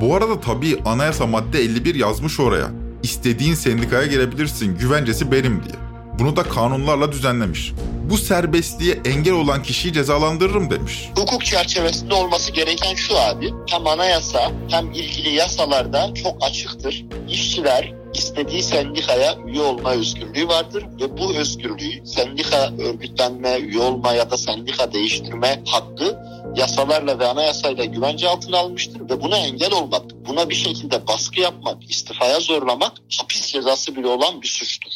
Bu 0.02 0.16
arada 0.16 0.40
tabii 0.40 0.78
anayasa 0.86 1.28
madde 1.28 1.60
51 1.60 1.96
yazmış 1.96 2.40
oraya. 2.40 2.72
İstediğin 3.04 3.54
sendikaya 3.54 4.06
girebilirsin, 4.06 4.78
güvencesi 4.78 5.32
benim 5.32 5.64
diye. 5.64 5.89
Bunu 6.20 6.36
da 6.36 6.44
kanunlarla 6.44 7.12
düzenlemiş. 7.12 7.74
Bu 8.10 8.18
serbestliğe 8.18 9.00
engel 9.06 9.34
olan 9.34 9.64
kişiyi 9.64 9.94
cezalandırırım 9.94 10.72
demiş. 10.72 11.10
Hukuk 11.16 11.46
çerçevesinde 11.46 12.14
olması 12.14 12.52
gereken 12.52 12.96
şu 12.96 13.18
abi. 13.18 13.54
Hem 13.70 13.88
anayasa 13.88 14.52
hem 14.70 14.92
ilgili 14.92 15.30
yasalarda 15.30 16.14
çok 16.14 16.44
açıktır. 16.44 17.06
İşçiler 17.30 17.94
istediği 18.14 18.64
sendikaya 18.64 19.38
üye 19.48 19.62
olma 19.62 19.92
özgürlüğü 19.92 20.48
vardır 20.48 20.86
ve 21.02 21.18
bu 21.18 21.36
özgürlüğü 21.36 22.06
sendika 22.06 22.74
örgütlenme, 22.80 23.58
üye 23.58 23.80
olma 23.80 24.14
ya 24.14 24.32
da 24.32 24.38
sendika 24.38 24.94
değiştirme 24.94 25.64
hakkı 25.66 26.20
yasalarla 26.56 27.20
ve 27.20 27.28
anayasayla 27.28 27.86
güvence 27.86 28.30
altına 28.30 28.58
almıştır 28.58 29.02
ve 29.10 29.22
buna 29.22 29.38
engel 29.38 29.74
olmak, 29.74 30.04
buna 30.28 30.50
bir 30.50 30.56
şekilde 30.56 31.08
baskı 31.08 31.42
yapmak, 31.42 31.90
istifaya 31.90 32.40
zorlamak 32.40 32.94
hapis 33.18 33.48
cezası 33.48 33.96
bile 33.96 34.08
olan 34.08 34.42
bir 34.42 34.48
suçtur. 34.48 34.92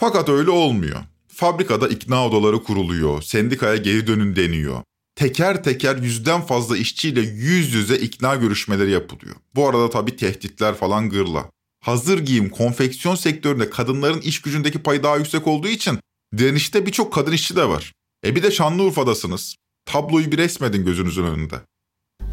Fakat 0.00 0.28
öyle 0.28 0.50
olmuyor. 0.50 1.00
Fabrikada 1.28 1.88
ikna 1.88 2.26
odaları 2.26 2.62
kuruluyor, 2.62 3.22
sendikaya 3.22 3.76
geri 3.76 4.06
dönün 4.06 4.36
deniyor. 4.36 4.82
Teker 5.14 5.64
teker 5.64 5.96
yüzden 5.96 6.40
fazla 6.40 6.76
işçiyle 6.76 7.20
yüz 7.20 7.74
yüze 7.74 7.98
ikna 7.98 8.34
görüşmeleri 8.34 8.90
yapılıyor. 8.90 9.36
Bu 9.54 9.68
arada 9.68 9.90
tabii 9.90 10.16
tehditler 10.16 10.74
falan 10.74 11.10
gırla. 11.10 11.50
Hazır 11.84 12.18
giyim, 12.18 12.50
konfeksiyon 12.50 13.14
sektöründe 13.14 13.70
kadınların 13.70 14.20
iş 14.20 14.42
gücündeki 14.42 14.78
payı 14.78 15.02
daha 15.02 15.16
yüksek 15.16 15.46
olduğu 15.46 15.68
için 15.68 15.98
direnişte 16.38 16.86
birçok 16.86 17.12
kadın 17.12 17.32
işçi 17.32 17.56
de 17.56 17.68
var. 17.68 17.92
E 18.26 18.36
bir 18.36 18.42
de 18.42 18.50
Şanlıurfa'dasınız. 18.50 19.56
Tabloyu 19.84 20.32
bir 20.32 20.38
resmedin 20.38 20.84
gözünüzün 20.84 21.24
önünde. 21.24 21.56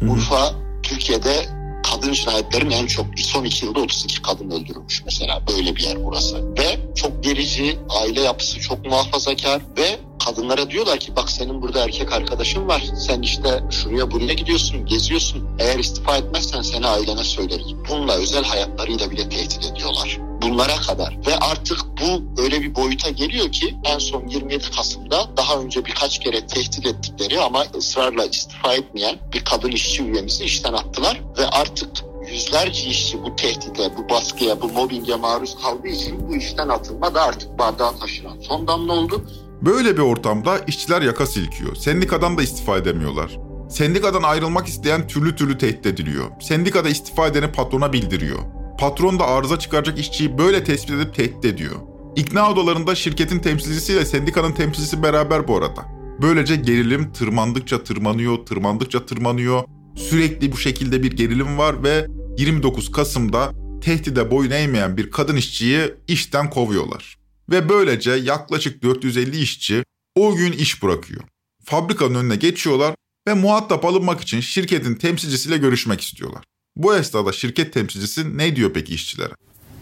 Urfa 0.02 0.54
Türkiye'de 0.82 1.55
kadın 1.96 2.12
cinayetlerin 2.12 2.70
en 2.70 2.86
çok 2.86 3.06
son 3.16 3.44
iki 3.44 3.66
yılda 3.66 3.80
32 3.80 4.22
kadın 4.22 4.50
öldürülmüş 4.50 5.02
mesela 5.04 5.42
böyle 5.48 5.76
bir 5.76 5.82
yer 5.82 6.04
burası. 6.04 6.56
Ve 6.58 6.94
çok 6.94 7.24
gerici, 7.24 7.78
aile 7.88 8.20
yapısı 8.20 8.60
çok 8.60 8.86
muhafazakar 8.86 9.62
ve 9.76 9.98
kadınlara 10.24 10.70
diyorlar 10.70 10.98
ki 10.98 11.16
bak 11.16 11.30
senin 11.30 11.62
burada 11.62 11.84
erkek 11.84 12.12
arkadaşın 12.12 12.68
var. 12.68 12.84
Sen 13.06 13.22
işte 13.22 13.62
şuraya 13.70 14.10
buraya 14.10 14.32
gidiyorsun, 14.32 14.86
geziyorsun. 14.86 15.48
Eğer 15.58 15.78
istifa 15.78 16.16
etmezsen 16.16 16.62
seni 16.62 16.86
ailene 16.86 17.24
söyleriz. 17.24 17.66
Bununla 17.88 18.14
özel 18.14 18.44
hayatlarıyla 18.44 19.10
bile 19.10 19.28
tehdit 19.28 19.72
ediyorlar 19.72 20.18
bunlara 20.42 20.76
kadar 20.76 21.18
ve 21.26 21.36
artık 21.36 21.78
bu 22.00 22.42
öyle 22.42 22.62
bir 22.62 22.74
boyuta 22.74 23.10
geliyor 23.10 23.52
ki 23.52 23.76
en 23.84 23.98
son 23.98 24.28
27 24.28 24.70
Kasım'da 24.70 25.36
daha 25.36 25.58
önce 25.60 25.84
birkaç 25.84 26.18
kere 26.18 26.46
tehdit 26.46 26.86
ettikleri 26.86 27.40
ama 27.40 27.64
ısrarla 27.76 28.24
istifa 28.24 28.74
etmeyen 28.74 29.18
bir 29.32 29.44
kadın 29.44 29.70
işçi 29.70 30.02
üyemizi 30.02 30.44
işten 30.44 30.72
attılar 30.72 31.20
ve 31.38 31.46
artık 31.46 31.90
yüzlerce 32.30 32.88
işçi 32.88 33.22
bu 33.22 33.36
tehdide, 33.36 33.96
bu 33.96 34.08
baskıya, 34.08 34.62
bu 34.62 34.68
mobbinge 34.68 35.14
maruz 35.14 35.56
kaldığı 35.62 35.88
için 35.88 36.28
bu 36.28 36.36
işten 36.36 36.68
atılma 36.68 37.14
da 37.14 37.22
artık 37.22 37.58
bardağa 37.58 37.96
taşıran 37.96 38.38
son 38.48 38.68
damla 38.68 38.92
oldu. 38.92 39.22
Böyle 39.62 39.96
bir 39.96 40.02
ortamda 40.02 40.58
işçiler 40.58 41.02
yaka 41.02 41.26
silkiyor. 41.26 41.74
Sendikadan 41.74 42.38
da 42.38 42.42
istifa 42.42 42.76
edemiyorlar. 42.78 43.38
Sendikadan 43.70 44.22
ayrılmak 44.22 44.66
isteyen 44.66 45.08
türlü 45.08 45.36
türlü 45.36 45.58
tehdit 45.58 45.86
ediliyor. 45.86 46.24
Sendikada 46.40 46.88
istifa 46.88 47.26
edeni 47.26 47.52
patrona 47.52 47.92
bildiriyor. 47.92 48.38
Patron 48.78 49.18
da 49.18 49.26
arıza 49.26 49.58
çıkaracak 49.58 49.98
işçiyi 49.98 50.38
böyle 50.38 50.64
tespit 50.64 50.90
edip 50.90 51.14
tehdit 51.14 51.44
ediyor. 51.44 51.76
İkna 52.16 52.52
odalarında 52.52 52.94
şirketin 52.94 53.38
temsilcisiyle 53.38 54.04
sendikanın 54.04 54.52
temsilcisi 54.52 55.02
beraber 55.02 55.48
bu 55.48 55.56
arada. 55.56 55.84
Böylece 56.22 56.56
gerilim 56.56 57.12
tırmandıkça 57.12 57.84
tırmanıyor, 57.84 58.36
tırmandıkça 58.46 59.06
tırmanıyor. 59.06 59.62
Sürekli 59.96 60.52
bu 60.52 60.56
şekilde 60.56 61.02
bir 61.02 61.12
gerilim 61.12 61.58
var 61.58 61.82
ve 61.82 62.06
29 62.38 62.92
Kasım'da 62.92 63.52
tehdide 63.80 64.30
boyun 64.30 64.50
eğmeyen 64.50 64.96
bir 64.96 65.10
kadın 65.10 65.36
işçiyi 65.36 65.94
işten 66.08 66.50
kovuyorlar. 66.50 67.25
Ve 67.50 67.68
böylece 67.68 68.10
yaklaşık 68.10 68.82
450 68.82 69.40
işçi 69.40 69.84
o 70.14 70.34
gün 70.34 70.52
iş 70.52 70.82
bırakıyor. 70.82 71.22
Fabrikanın 71.64 72.14
önüne 72.14 72.36
geçiyorlar 72.36 72.94
ve 73.28 73.34
muhatap 73.34 73.84
alınmak 73.84 74.20
için 74.20 74.40
şirketin 74.40 74.94
temsilcisiyle 74.94 75.56
görüşmek 75.56 76.00
istiyorlar. 76.00 76.44
Bu 76.76 76.96
esnada 76.96 77.32
şirket 77.32 77.72
temsilcisi 77.72 78.38
ne 78.38 78.56
diyor 78.56 78.70
peki 78.74 78.94
işçilere? 78.94 79.32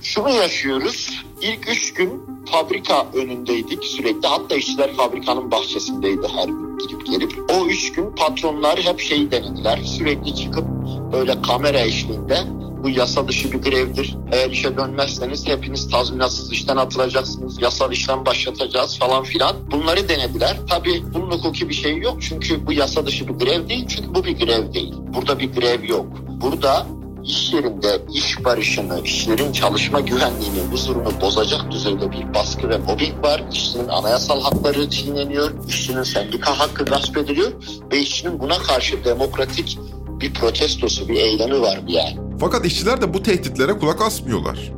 Şunu 0.02 0.30
yaşıyoruz. 0.30 1.22
İlk 1.42 1.68
üç 1.68 1.94
gün 1.94 2.22
fabrika 2.50 3.06
önündeydik 3.14 3.84
sürekli. 3.84 4.28
Hatta 4.28 4.54
işçiler 4.54 4.94
fabrikanın 4.96 5.50
bahçesindeydi 5.50 6.28
her 6.36 6.48
gün 6.48 6.78
gidip 6.78 7.06
gelip. 7.06 7.50
O 7.50 7.66
üç 7.66 7.92
gün 7.92 8.10
patronlar 8.16 8.80
hep 8.80 9.00
şey 9.00 9.30
denediler. 9.30 9.80
Sürekli 9.84 10.36
çıkıp 10.36 10.64
böyle 11.12 11.42
kamera 11.42 11.80
eşliğinde 11.80 12.38
bu 12.84 12.90
yasa 12.90 13.28
dışı 13.28 13.52
bir 13.52 13.58
grevdir. 13.58 14.16
Eğer 14.32 14.50
işe 14.50 14.76
dönmezseniz 14.76 15.46
hepiniz 15.46 15.90
tazminatsız 15.90 16.52
işten 16.52 16.76
atılacaksınız. 16.76 17.62
Yasal 17.62 17.92
işlem 17.92 18.26
başlatacağız 18.26 18.98
falan 18.98 19.24
filan. 19.24 19.56
Bunları 19.70 20.08
denediler. 20.08 20.56
Tabii 20.70 21.02
bunun 21.14 21.30
hukuki 21.30 21.68
bir 21.68 21.74
şey 21.74 21.98
yok. 21.98 22.18
Çünkü 22.20 22.66
bu 22.66 22.72
yasa 22.72 23.06
dışı 23.06 23.28
bir 23.28 23.32
grev 23.32 23.68
değil. 23.68 23.86
Çünkü 23.88 24.14
bu 24.14 24.24
bir 24.24 24.38
grev 24.38 24.72
değil. 24.72 24.94
Burada 25.14 25.38
bir 25.38 25.52
grev 25.52 25.84
yok. 25.84 26.06
Burada 26.28 26.86
iş 27.24 27.52
yerinde 27.52 28.02
iş 28.12 28.44
barışını, 28.44 29.00
işlerin 29.04 29.52
çalışma 29.52 30.00
güvenliğini, 30.00 30.60
huzurunu 30.70 31.20
bozacak 31.20 31.70
düzeyde 31.70 32.12
bir 32.12 32.34
baskı 32.34 32.68
ve 32.68 32.78
mobbing 32.78 33.24
var. 33.24 33.44
İşçinin 33.52 33.88
anayasal 33.88 34.42
hakları 34.42 34.90
çiğneniyor, 34.90 35.68
işçinin 35.68 36.02
sendika 36.02 36.58
hakkı 36.58 36.84
gasp 36.84 37.16
ediliyor 37.16 37.52
ve 37.92 37.98
işçinin 37.98 38.40
buna 38.40 38.58
karşı 38.58 39.04
demokratik 39.04 39.78
bir 40.08 40.34
protestosu, 40.34 41.08
bir 41.08 41.14
eylemi 41.14 41.60
var 41.60 41.80
yani. 41.86 42.23
Fakat 42.40 42.66
işçiler 42.66 43.02
de 43.02 43.14
bu 43.14 43.22
tehditlere 43.22 43.72
kulak 43.72 44.02
asmıyorlar. 44.02 44.72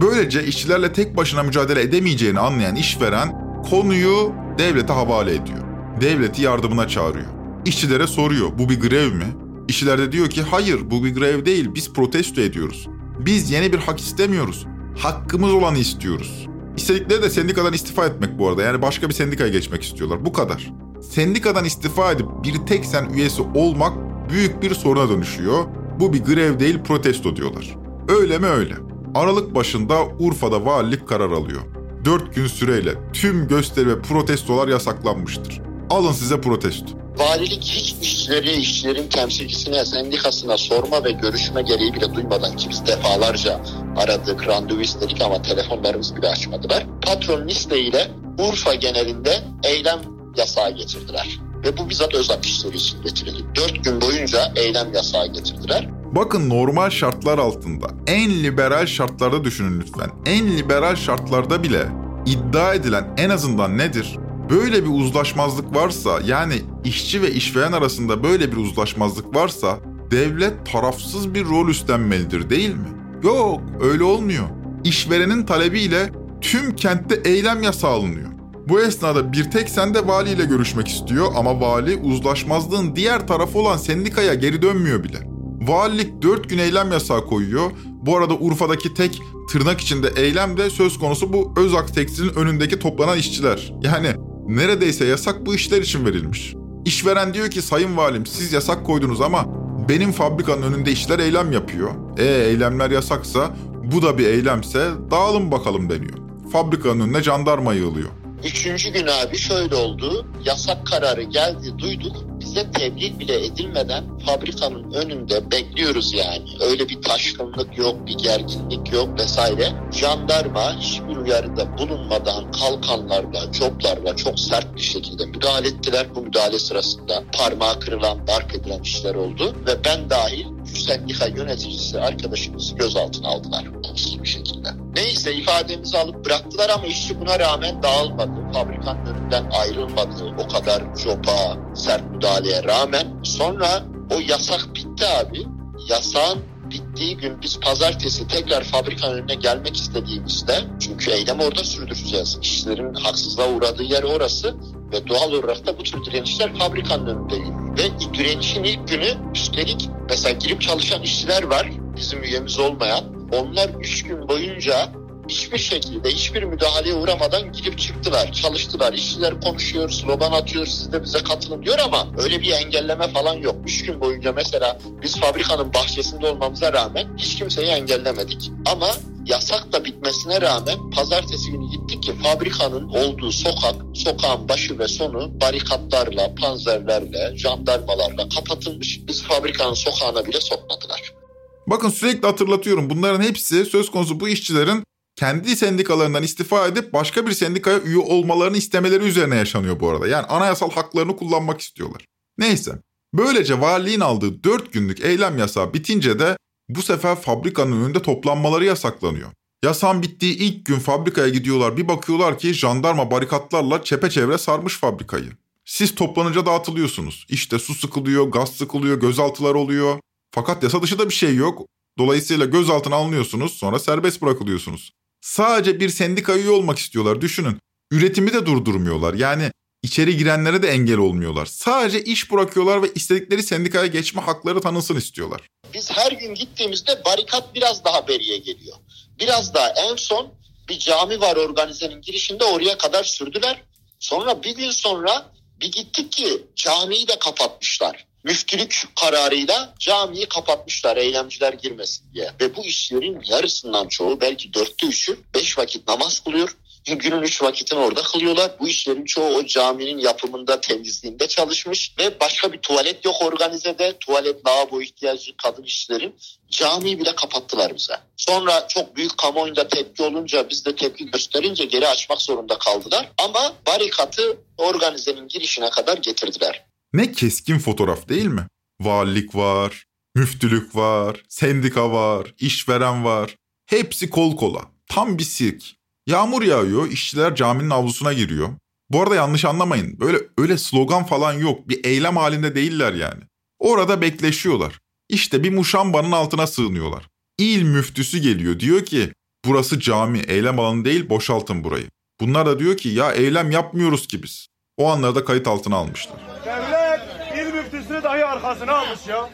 Böylece 0.00 0.44
işçilerle 0.44 0.92
tek 0.92 1.16
başına 1.16 1.42
mücadele 1.42 1.82
edemeyeceğini 1.82 2.40
anlayan 2.40 2.76
işveren 2.76 3.62
konuyu 3.70 4.32
devlete 4.58 4.92
havale 4.92 5.30
ediyor. 5.30 5.58
Devleti 6.00 6.42
yardımına 6.42 6.88
çağırıyor. 6.88 7.26
İşçilere 7.64 8.06
soruyor 8.06 8.48
bu 8.58 8.68
bir 8.68 8.80
grev 8.80 9.12
mi? 9.12 9.26
İşçiler 9.68 9.98
de 9.98 10.12
diyor 10.12 10.30
ki 10.30 10.42
hayır 10.42 10.90
bu 10.90 11.04
bir 11.04 11.14
grev 11.14 11.44
değil 11.44 11.70
biz 11.74 11.92
protesto 11.92 12.40
ediyoruz. 12.40 12.88
Biz 13.18 13.50
yeni 13.50 13.72
bir 13.72 13.78
hak 13.78 14.00
istemiyoruz. 14.00 14.66
Hakkımız 14.98 15.52
olanı 15.52 15.78
istiyoruz. 15.78 16.48
İstedikleri 16.76 17.22
de 17.22 17.30
sendikadan 17.30 17.72
istifa 17.72 18.06
etmek 18.06 18.38
bu 18.38 18.48
arada. 18.48 18.62
Yani 18.62 18.82
başka 18.82 19.08
bir 19.08 19.14
sendikaya 19.14 19.50
geçmek 19.50 19.82
istiyorlar. 19.82 20.24
Bu 20.24 20.32
kadar. 20.32 20.72
Sendikadan 21.10 21.64
istifa 21.64 22.12
edip 22.12 22.26
bir 22.44 22.54
tek 22.66 22.84
sen 22.84 23.10
üyesi 23.10 23.42
olmak 23.54 23.92
büyük 24.30 24.62
bir 24.62 24.74
soruna 24.74 25.08
dönüşüyor. 25.08 25.64
Bu 26.00 26.12
bir 26.12 26.24
grev 26.24 26.60
değil 26.60 26.78
protesto 26.78 27.36
diyorlar. 27.36 27.76
Öyle 28.08 28.38
mi 28.38 28.46
öyle. 28.46 28.74
Aralık 29.14 29.54
başında 29.54 30.06
Urfa'da 30.18 30.64
valilik 30.64 31.08
karar 31.08 31.30
alıyor. 31.30 31.62
4 32.04 32.34
gün 32.34 32.46
süreyle 32.46 32.94
tüm 33.12 33.48
gösteri 33.48 33.88
ve 33.88 34.02
protestolar 34.02 34.68
yasaklanmıştır. 34.68 35.60
Alın 35.90 36.12
size 36.12 36.40
protesto. 36.40 36.86
Valilik 37.18 37.64
hiç 37.64 37.94
işçileri, 38.02 38.52
işçilerin 38.52 39.08
temsilcisine, 39.08 39.84
sendikasına 39.84 40.56
sorma 40.56 41.04
ve 41.04 41.10
görüşme 41.10 41.62
gereği 41.62 41.94
bile 41.94 42.14
duymadan 42.14 42.56
ki 42.56 42.70
biz 42.70 42.86
defalarca 42.86 43.60
aradık, 43.96 44.46
randevu 44.46 44.80
istedik 44.80 45.22
ama 45.22 45.42
telefonlarımız 45.42 46.16
bile 46.16 46.28
açmadılar. 46.28 46.86
Patron 47.02 47.48
listeyle 47.48 48.10
Urfa 48.38 48.74
genelinde 48.74 49.44
eylem 49.64 50.00
yasağı 50.36 50.70
getirdiler. 50.70 51.38
Ve 51.64 51.76
bu 51.78 51.90
bizzat 51.90 52.14
özel 52.14 52.38
için 52.74 53.02
getirildi. 53.02 53.44
Dört 53.54 53.84
gün 53.84 54.00
boyunca 54.00 54.52
eylem 54.56 54.92
yasağı 54.94 55.26
getirdiler. 55.26 55.88
Bakın 56.12 56.48
normal 56.48 56.90
şartlar 56.90 57.38
altında, 57.38 57.86
en 58.06 58.30
liberal 58.30 58.86
şartlarda 58.86 59.44
düşünün 59.44 59.80
lütfen. 59.80 60.10
En 60.26 60.56
liberal 60.56 60.96
şartlarda 60.96 61.62
bile 61.62 61.88
iddia 62.26 62.74
edilen 62.74 63.14
en 63.16 63.30
azından 63.30 63.78
nedir? 63.78 64.18
Böyle 64.50 64.82
bir 64.84 64.90
uzlaşmazlık 64.90 65.76
varsa 65.76 66.20
yani 66.26 66.54
işçi 66.84 67.22
ve 67.22 67.30
işveren 67.32 67.72
arasında 67.72 68.24
böyle 68.24 68.52
bir 68.52 68.56
uzlaşmazlık 68.56 69.36
varsa 69.36 69.78
devlet 70.10 70.72
tarafsız 70.72 71.34
bir 71.34 71.44
rol 71.44 71.68
üstlenmelidir 71.68 72.50
değil 72.50 72.74
mi? 72.74 72.88
Yok 73.22 73.60
öyle 73.80 74.04
olmuyor. 74.04 74.44
İşverenin 74.84 75.46
talebiyle 75.46 76.10
tüm 76.40 76.76
kentte 76.76 77.30
eylem 77.30 77.62
yasağı 77.62 77.90
alınıyor. 77.90 78.31
Bu 78.68 78.80
esnada 78.80 79.32
bir 79.32 79.50
tek 79.50 79.68
sende 79.68 80.06
valiyle 80.06 80.44
görüşmek 80.44 80.88
istiyor 80.88 81.26
ama 81.36 81.60
vali 81.60 81.96
uzlaşmazlığın 81.96 82.96
diğer 82.96 83.26
tarafı 83.26 83.58
olan 83.58 83.76
sendikaya 83.76 84.34
geri 84.34 84.62
dönmüyor 84.62 85.04
bile. 85.04 85.18
Valilik 85.60 86.22
4 86.22 86.48
gün 86.48 86.58
eylem 86.58 86.92
yasağı 86.92 87.26
koyuyor. 87.26 87.70
Bu 88.02 88.16
arada 88.16 88.34
Urfa'daki 88.34 88.94
tek 88.94 89.22
tırnak 89.50 89.80
içinde 89.80 90.12
eylem 90.16 90.56
de 90.56 90.70
söz 90.70 90.98
konusu 90.98 91.32
bu 91.32 91.52
Özak 91.56 91.94
Tekstil'in 91.94 92.34
önündeki 92.34 92.78
toplanan 92.78 93.18
işçiler. 93.18 93.74
Yani 93.82 94.08
neredeyse 94.46 95.04
yasak 95.04 95.46
bu 95.46 95.54
işler 95.54 95.82
için 95.82 96.06
verilmiş. 96.06 96.54
İşveren 96.84 97.34
diyor 97.34 97.50
ki 97.50 97.62
sayın 97.62 97.96
valim 97.96 98.26
siz 98.26 98.52
yasak 98.52 98.86
koydunuz 98.86 99.20
ama 99.20 99.44
benim 99.88 100.12
fabrikanın 100.12 100.62
önünde 100.62 100.92
işler 100.92 101.18
eylem 101.18 101.52
yapıyor. 101.52 101.90
E 102.18 102.24
eylemler 102.24 102.90
yasaksa 102.90 103.56
bu 103.94 104.02
da 104.02 104.18
bir 104.18 104.26
eylemse 104.26 104.90
dağılın 105.10 105.50
bakalım 105.50 105.90
deniyor. 105.90 106.18
Fabrikanın 106.52 107.00
önüne 107.00 107.22
jandarma 107.22 107.74
yığılıyor. 107.74 108.21
Üçüncü 108.44 108.92
gün 108.92 109.06
abi 109.06 109.38
şöyle 109.38 109.74
oldu. 109.74 110.26
Yasak 110.44 110.86
kararı 110.86 111.22
geldi 111.22 111.78
duyduk. 111.78 112.16
Bize 112.40 112.70
tebliğ 112.70 113.18
bile 113.18 113.46
edilmeden 113.46 114.18
fabrikanın 114.18 114.92
önünde 114.92 115.50
bekliyoruz 115.50 116.14
yani. 116.14 116.48
Öyle 116.60 116.88
bir 116.88 117.02
taşkınlık 117.02 117.78
yok, 117.78 118.06
bir 118.06 118.18
gerginlik 118.18 118.92
yok 118.92 119.20
vesaire. 119.20 119.72
Jandarma 119.92 120.76
hiçbir 120.76 121.16
uyarıda 121.16 121.78
bulunmadan 121.78 122.52
kalkanlarla, 122.52 123.52
coplarla 123.52 124.16
çok 124.16 124.40
sert 124.40 124.76
bir 124.76 124.80
şekilde 124.80 125.26
müdahale 125.26 125.68
ettiler. 125.68 126.06
Bu 126.14 126.22
müdahale 126.22 126.58
sırasında 126.58 127.24
parmağı 127.38 127.80
kırılan, 127.80 128.26
darp 128.26 128.54
edilen 128.54 128.82
işler 128.82 129.14
oldu. 129.14 129.54
Ve 129.66 129.84
ben 129.84 130.10
dahil 130.10 130.46
sendika 130.64 131.26
yöneticisi 131.26 132.00
arkadaşımızı 132.00 132.74
gözaltına 132.74 133.28
aldılar. 133.28 133.66
Olumsuz 133.66 134.22
bir 134.22 134.28
şekilde. 134.28 134.81
Neyse 134.96 135.34
ifademizi 135.34 135.98
alıp 135.98 136.24
bıraktılar 136.24 136.70
ama 136.70 136.86
işçi 136.86 137.20
buna 137.20 137.38
rağmen 137.38 137.82
dağılmadı. 137.82 138.52
Fabrikanın 138.52 139.06
önünden 139.06 139.50
ayrılmadı. 139.60 140.34
O 140.38 140.48
kadar 140.48 140.82
jopa, 140.96 141.56
sert 141.74 142.10
müdahaleye 142.10 142.62
rağmen. 142.64 143.22
Sonra 143.22 143.82
o 144.10 144.20
yasak 144.28 144.74
bitti 144.74 145.06
abi. 145.06 145.46
Yasağın 145.88 146.38
bittiği 146.70 147.16
gün 147.16 147.42
biz 147.42 147.60
pazartesi 147.60 148.28
tekrar 148.28 148.62
fabrikanın 148.62 149.18
önüne 149.18 149.34
gelmek 149.34 149.76
istediğimizde 149.76 150.58
çünkü 150.80 151.10
eylem 151.10 151.40
orada 151.40 151.64
sürdüreceğiz. 151.64 152.38
İşçilerin 152.42 152.94
haksızlığa 152.94 153.48
uğradığı 153.48 153.82
yer 153.82 154.02
orası 154.02 154.56
ve 154.92 155.08
doğal 155.08 155.32
olarak 155.32 155.66
da 155.66 155.78
bu 155.78 155.82
tür 155.82 156.04
direnişler 156.04 156.54
fabrikanın 156.54 157.06
önünde. 157.06 157.34
Ve 157.82 158.14
direnişin 158.14 158.64
ilk 158.64 158.88
günü 158.88 159.14
üstelik 159.34 159.88
mesela 160.10 160.32
girip 160.38 160.60
çalışan 160.60 161.02
işçiler 161.02 161.42
var 161.42 161.70
bizim 161.96 162.22
üyemiz 162.22 162.58
olmayan. 162.58 163.21
Onlar 163.32 163.68
üç 163.80 164.02
gün 164.02 164.28
boyunca 164.28 164.92
hiçbir 165.28 165.58
şekilde 165.58 166.08
hiçbir 166.08 166.42
müdahaleye 166.42 166.94
uğramadan 166.94 167.52
gidip 167.52 167.78
çıktılar, 167.78 168.32
çalıştılar. 168.32 168.92
İşçiler 168.92 169.40
konuşuyor, 169.40 169.90
slogan 169.90 170.32
atıyor, 170.32 170.66
siz 170.66 170.92
de 170.92 171.02
bize 171.02 171.22
katılın 171.22 171.62
diyor 171.62 171.78
ama 171.78 172.06
öyle 172.18 172.40
bir 172.40 172.52
engelleme 172.52 173.08
falan 173.08 173.34
yok. 173.34 173.56
Üç 173.64 173.84
gün 173.84 174.00
boyunca 174.00 174.32
mesela 174.32 174.78
biz 175.02 175.20
fabrikanın 175.20 175.74
bahçesinde 175.74 176.26
olmamıza 176.26 176.72
rağmen 176.72 177.08
hiç 177.18 177.38
kimseyi 177.38 177.68
engellemedik. 177.68 178.50
Ama 178.66 178.88
yasak 179.26 179.72
da 179.72 179.84
bitmesine 179.84 180.40
rağmen 180.40 180.90
pazartesi 180.90 181.50
günü 181.50 181.70
gittik 181.70 182.02
ki 182.02 182.12
fabrikanın 182.22 182.88
olduğu 182.88 183.32
sokak, 183.32 183.74
sokağın 183.94 184.48
başı 184.48 184.78
ve 184.78 184.88
sonu 184.88 185.40
barikatlarla, 185.40 186.34
panzerlerle, 186.34 187.36
jandarmalarla 187.36 188.28
kapatılmış. 188.28 189.00
Biz 189.08 189.22
fabrikanın 189.22 189.74
sokağına 189.74 190.26
bile 190.26 190.40
sokmadılar. 190.40 191.21
Bakın 191.66 191.88
sürekli 191.88 192.26
hatırlatıyorum 192.26 192.90
bunların 192.90 193.22
hepsi 193.22 193.64
söz 193.64 193.90
konusu 193.90 194.20
bu 194.20 194.28
işçilerin 194.28 194.84
kendi 195.16 195.56
sendikalarından 195.56 196.22
istifa 196.22 196.66
edip 196.66 196.92
başka 196.92 197.26
bir 197.26 197.32
sendikaya 197.32 197.80
üye 197.80 197.98
olmalarını 197.98 198.56
istemeleri 198.56 199.04
üzerine 199.04 199.36
yaşanıyor 199.36 199.80
bu 199.80 199.88
arada. 199.88 200.06
Yani 200.06 200.26
anayasal 200.26 200.70
haklarını 200.70 201.16
kullanmak 201.16 201.60
istiyorlar. 201.60 202.04
Neyse. 202.38 202.72
Böylece 203.14 203.60
valiliğin 203.60 204.00
aldığı 204.00 204.44
4 204.44 204.72
günlük 204.72 205.00
eylem 205.00 205.38
yasağı 205.38 205.74
bitince 205.74 206.18
de 206.18 206.36
bu 206.68 206.82
sefer 206.82 207.16
fabrikanın 207.16 207.84
önünde 207.84 208.02
toplanmaları 208.02 208.64
yasaklanıyor. 208.64 209.30
Yasağın 209.64 210.02
bittiği 210.02 210.36
ilk 210.36 210.66
gün 210.66 210.78
fabrikaya 210.78 211.28
gidiyorlar 211.28 211.76
bir 211.76 211.88
bakıyorlar 211.88 212.38
ki 212.38 212.54
jandarma 212.54 213.10
barikatlarla 213.10 213.84
çepeçevre 213.84 214.38
sarmış 214.38 214.78
fabrikayı. 214.78 215.30
Siz 215.64 215.94
toplanınca 215.94 216.46
dağıtılıyorsunuz. 216.46 217.26
İşte 217.28 217.58
su 217.58 217.74
sıkılıyor, 217.74 218.28
gaz 218.28 218.50
sıkılıyor, 218.50 219.00
gözaltılar 219.00 219.54
oluyor. 219.54 219.98
Fakat 220.34 220.62
yasa 220.62 220.82
dışı 220.82 220.98
da 220.98 221.08
bir 221.08 221.14
şey 221.14 221.34
yok. 221.34 221.66
Dolayısıyla 221.98 222.46
gözaltına 222.46 222.96
alınıyorsunuz 222.96 223.52
sonra 223.52 223.78
serbest 223.78 224.22
bırakılıyorsunuz. 224.22 224.90
Sadece 225.20 225.80
bir 225.80 225.88
sendika 225.88 226.36
üye 226.36 226.50
olmak 226.50 226.78
istiyorlar 226.78 227.20
düşünün. 227.20 227.58
Üretimi 227.92 228.32
de 228.32 228.46
durdurmuyorlar. 228.46 229.14
Yani 229.14 229.50
içeri 229.82 230.16
girenlere 230.16 230.62
de 230.62 230.68
engel 230.68 230.98
olmuyorlar. 230.98 231.46
Sadece 231.46 232.04
iş 232.04 232.32
bırakıyorlar 232.32 232.82
ve 232.82 232.92
istedikleri 232.94 233.42
sendikaya 233.42 233.86
geçme 233.86 234.22
hakları 234.22 234.60
tanınsın 234.60 234.96
istiyorlar. 234.96 235.40
Biz 235.74 235.90
her 235.90 236.12
gün 236.12 236.34
gittiğimizde 236.34 237.02
barikat 237.04 237.54
biraz 237.54 237.84
daha 237.84 238.08
beriye 238.08 238.38
geliyor. 238.38 238.76
Biraz 239.20 239.54
daha 239.54 239.68
en 239.68 239.96
son 239.96 240.34
bir 240.68 240.78
cami 240.78 241.20
var 241.20 241.36
organizenin 241.36 242.02
girişinde 242.02 242.44
oraya 242.44 242.78
kadar 242.78 243.04
sürdüler. 243.04 243.62
Sonra 243.98 244.42
bir 244.42 244.56
gün 244.56 244.70
sonra 244.70 245.32
bir 245.60 245.72
gittik 245.72 246.12
ki 246.12 246.42
camiyi 246.56 247.08
de 247.08 247.18
kapatmışlar. 247.18 248.06
Müftülük 248.24 248.84
kararıyla 249.00 249.74
camiyi 249.78 250.26
kapatmışlar 250.26 250.96
eylemciler 250.96 251.52
girmesin 251.52 252.14
diye. 252.14 252.30
Ve 252.40 252.56
bu 252.56 252.64
işlerin 252.64 253.22
yarısından 253.24 253.88
çoğu 253.88 254.20
belki 254.20 254.54
dörtte 254.54 254.86
üçü 254.86 255.18
beş 255.34 255.58
vakit 255.58 255.88
namaz 255.88 256.20
kılıyor. 256.20 256.56
Günün 256.86 257.22
üç 257.22 257.42
vakitini 257.42 257.78
orada 257.78 258.02
kılıyorlar. 258.02 258.50
Bu 258.60 258.68
işlerin 258.68 259.04
çoğu 259.04 259.34
o 259.36 259.46
caminin 259.46 259.98
yapımında, 259.98 260.60
temizliğinde 260.60 261.28
çalışmış. 261.28 261.94
Ve 261.98 262.20
başka 262.20 262.52
bir 262.52 262.58
tuvalet 262.58 263.04
yok 263.04 263.22
organizede. 263.22 263.98
Tuvalet, 263.98 264.46
lavabo 264.46 264.82
ihtiyacı 264.82 265.36
kadın 265.36 265.62
işçilerin. 265.62 266.16
Camiyi 266.50 266.98
bile 266.98 267.14
kapattılar 267.14 267.74
bize. 267.74 267.96
Sonra 268.16 268.68
çok 268.68 268.96
büyük 268.96 269.18
kamuoyunda 269.18 269.68
tepki 269.68 270.02
olunca 270.02 270.50
biz 270.50 270.64
de 270.64 270.76
tepki 270.76 271.10
gösterince 271.10 271.64
geri 271.64 271.88
açmak 271.88 272.22
zorunda 272.22 272.58
kaldılar. 272.58 273.08
Ama 273.18 273.52
barikatı 273.66 274.36
organizenin 274.58 275.28
girişine 275.28 275.70
kadar 275.70 275.96
getirdiler. 275.96 276.64
Ne 276.92 277.12
keskin 277.12 277.58
fotoğraf 277.58 278.08
değil 278.08 278.26
mi? 278.26 278.46
Valilik 278.80 279.34
var, 279.34 279.84
müftülük 280.14 280.76
var, 280.76 281.22
sendika 281.28 281.92
var, 281.92 282.34
işveren 282.38 283.04
var. 283.04 283.36
Hepsi 283.66 284.10
kol 284.10 284.36
kola. 284.36 284.62
Tam 284.86 285.18
bir 285.18 285.22
sirk. 285.22 285.62
Yağmur 286.06 286.42
yağıyor, 286.42 286.90
işçiler 286.90 287.34
caminin 287.34 287.70
avlusuna 287.70 288.12
giriyor. 288.12 288.48
Bu 288.90 289.02
arada 289.02 289.14
yanlış 289.14 289.44
anlamayın. 289.44 290.00
Böyle 290.00 290.18
öyle 290.38 290.58
slogan 290.58 291.04
falan 291.04 291.32
yok. 291.32 291.68
Bir 291.68 291.84
eylem 291.84 292.16
halinde 292.16 292.54
değiller 292.54 292.92
yani. 292.92 293.22
Orada 293.58 294.00
bekleşiyorlar. 294.00 294.78
İşte 295.08 295.42
bir 295.42 295.50
muşambanın 295.50 296.12
altına 296.12 296.46
sığınıyorlar. 296.46 297.08
İl 297.38 297.62
müftüsü 297.62 298.18
geliyor 298.18 298.60
diyor 298.60 298.84
ki 298.84 299.12
burası 299.44 299.80
cami, 299.80 300.18
eylem 300.18 300.58
alanı 300.58 300.84
değil 300.84 301.08
boşaltın 301.08 301.64
burayı. 301.64 301.86
Bunlar 302.20 302.46
da 302.46 302.58
diyor 302.58 302.76
ki 302.76 302.88
ya 302.88 303.12
eylem 303.12 303.50
yapmıyoruz 303.50 304.06
ki 304.06 304.22
biz. 304.22 304.48
O 304.76 304.88
anları 304.88 305.14
da 305.14 305.24
kayıt 305.24 305.46
altına 305.46 305.76
almışlar. 305.76 306.16
Devlet 306.44 307.00
il 307.36 307.54
müftüsünü 307.54 308.02
dahi 308.02 308.21
arkasına 308.32 308.72
almış 308.76 309.06
ya. 309.06 309.28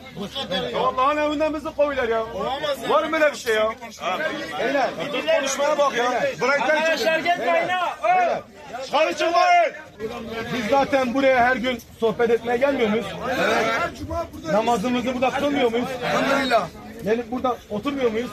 Allah'ın 0.78 1.16
evinden 1.16 1.54
bizi 1.54 1.76
kovuyorlar 1.76 2.08
ya. 2.08 2.20
Var 2.88 3.04
mı 3.04 3.12
böyle 3.12 3.32
bir 3.32 3.36
şey 3.36 3.54
ya? 3.54 3.68
Beyler, 4.58 4.90
bir 5.14 5.26
konuşmaya 5.26 5.78
bak 5.78 5.96
ya. 5.96 6.22
Bırakın 6.40 6.62
Arkadaşlar 6.62 7.18
gelmeyin 7.18 7.68
ha. 7.68 7.96
Çıkarın 8.84 9.12
çıkmayın. 9.12 9.72
Biz 10.54 10.66
zaten 10.70 11.14
buraya 11.14 11.44
her 11.44 11.56
gün 11.56 11.78
sohbet 12.00 12.30
etmeye 12.30 12.56
gelmiyor 12.56 12.88
muyuz? 12.90 13.06
Evet. 13.28 14.52
Namazımızı 14.52 15.14
burada 15.14 15.30
kılmıyor 15.30 15.70
muyuz? 15.70 15.88
Elhamdülillah. 16.04 16.68
Gelip 17.04 17.30
burada 17.30 17.56
oturmuyor 17.70 18.10
muyuz? 18.10 18.30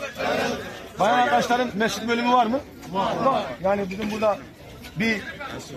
Bayan 1.00 1.18
arkadaşların 1.18 1.70
mescid 1.74 2.08
bölümü 2.10 2.34
var 2.34 2.46
mı? 2.46 2.60
Var. 2.92 3.44
Yani 3.64 3.90
bizim 3.90 4.12
burada 4.12 4.38
bir 4.96 5.22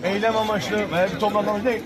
eylem 0.04 0.36
amaçlı 0.36 0.92
veya 0.92 1.06
bir 1.14 1.18
toplantı 1.20 1.50
amaçlı 1.50 1.64
değil. 1.66 1.82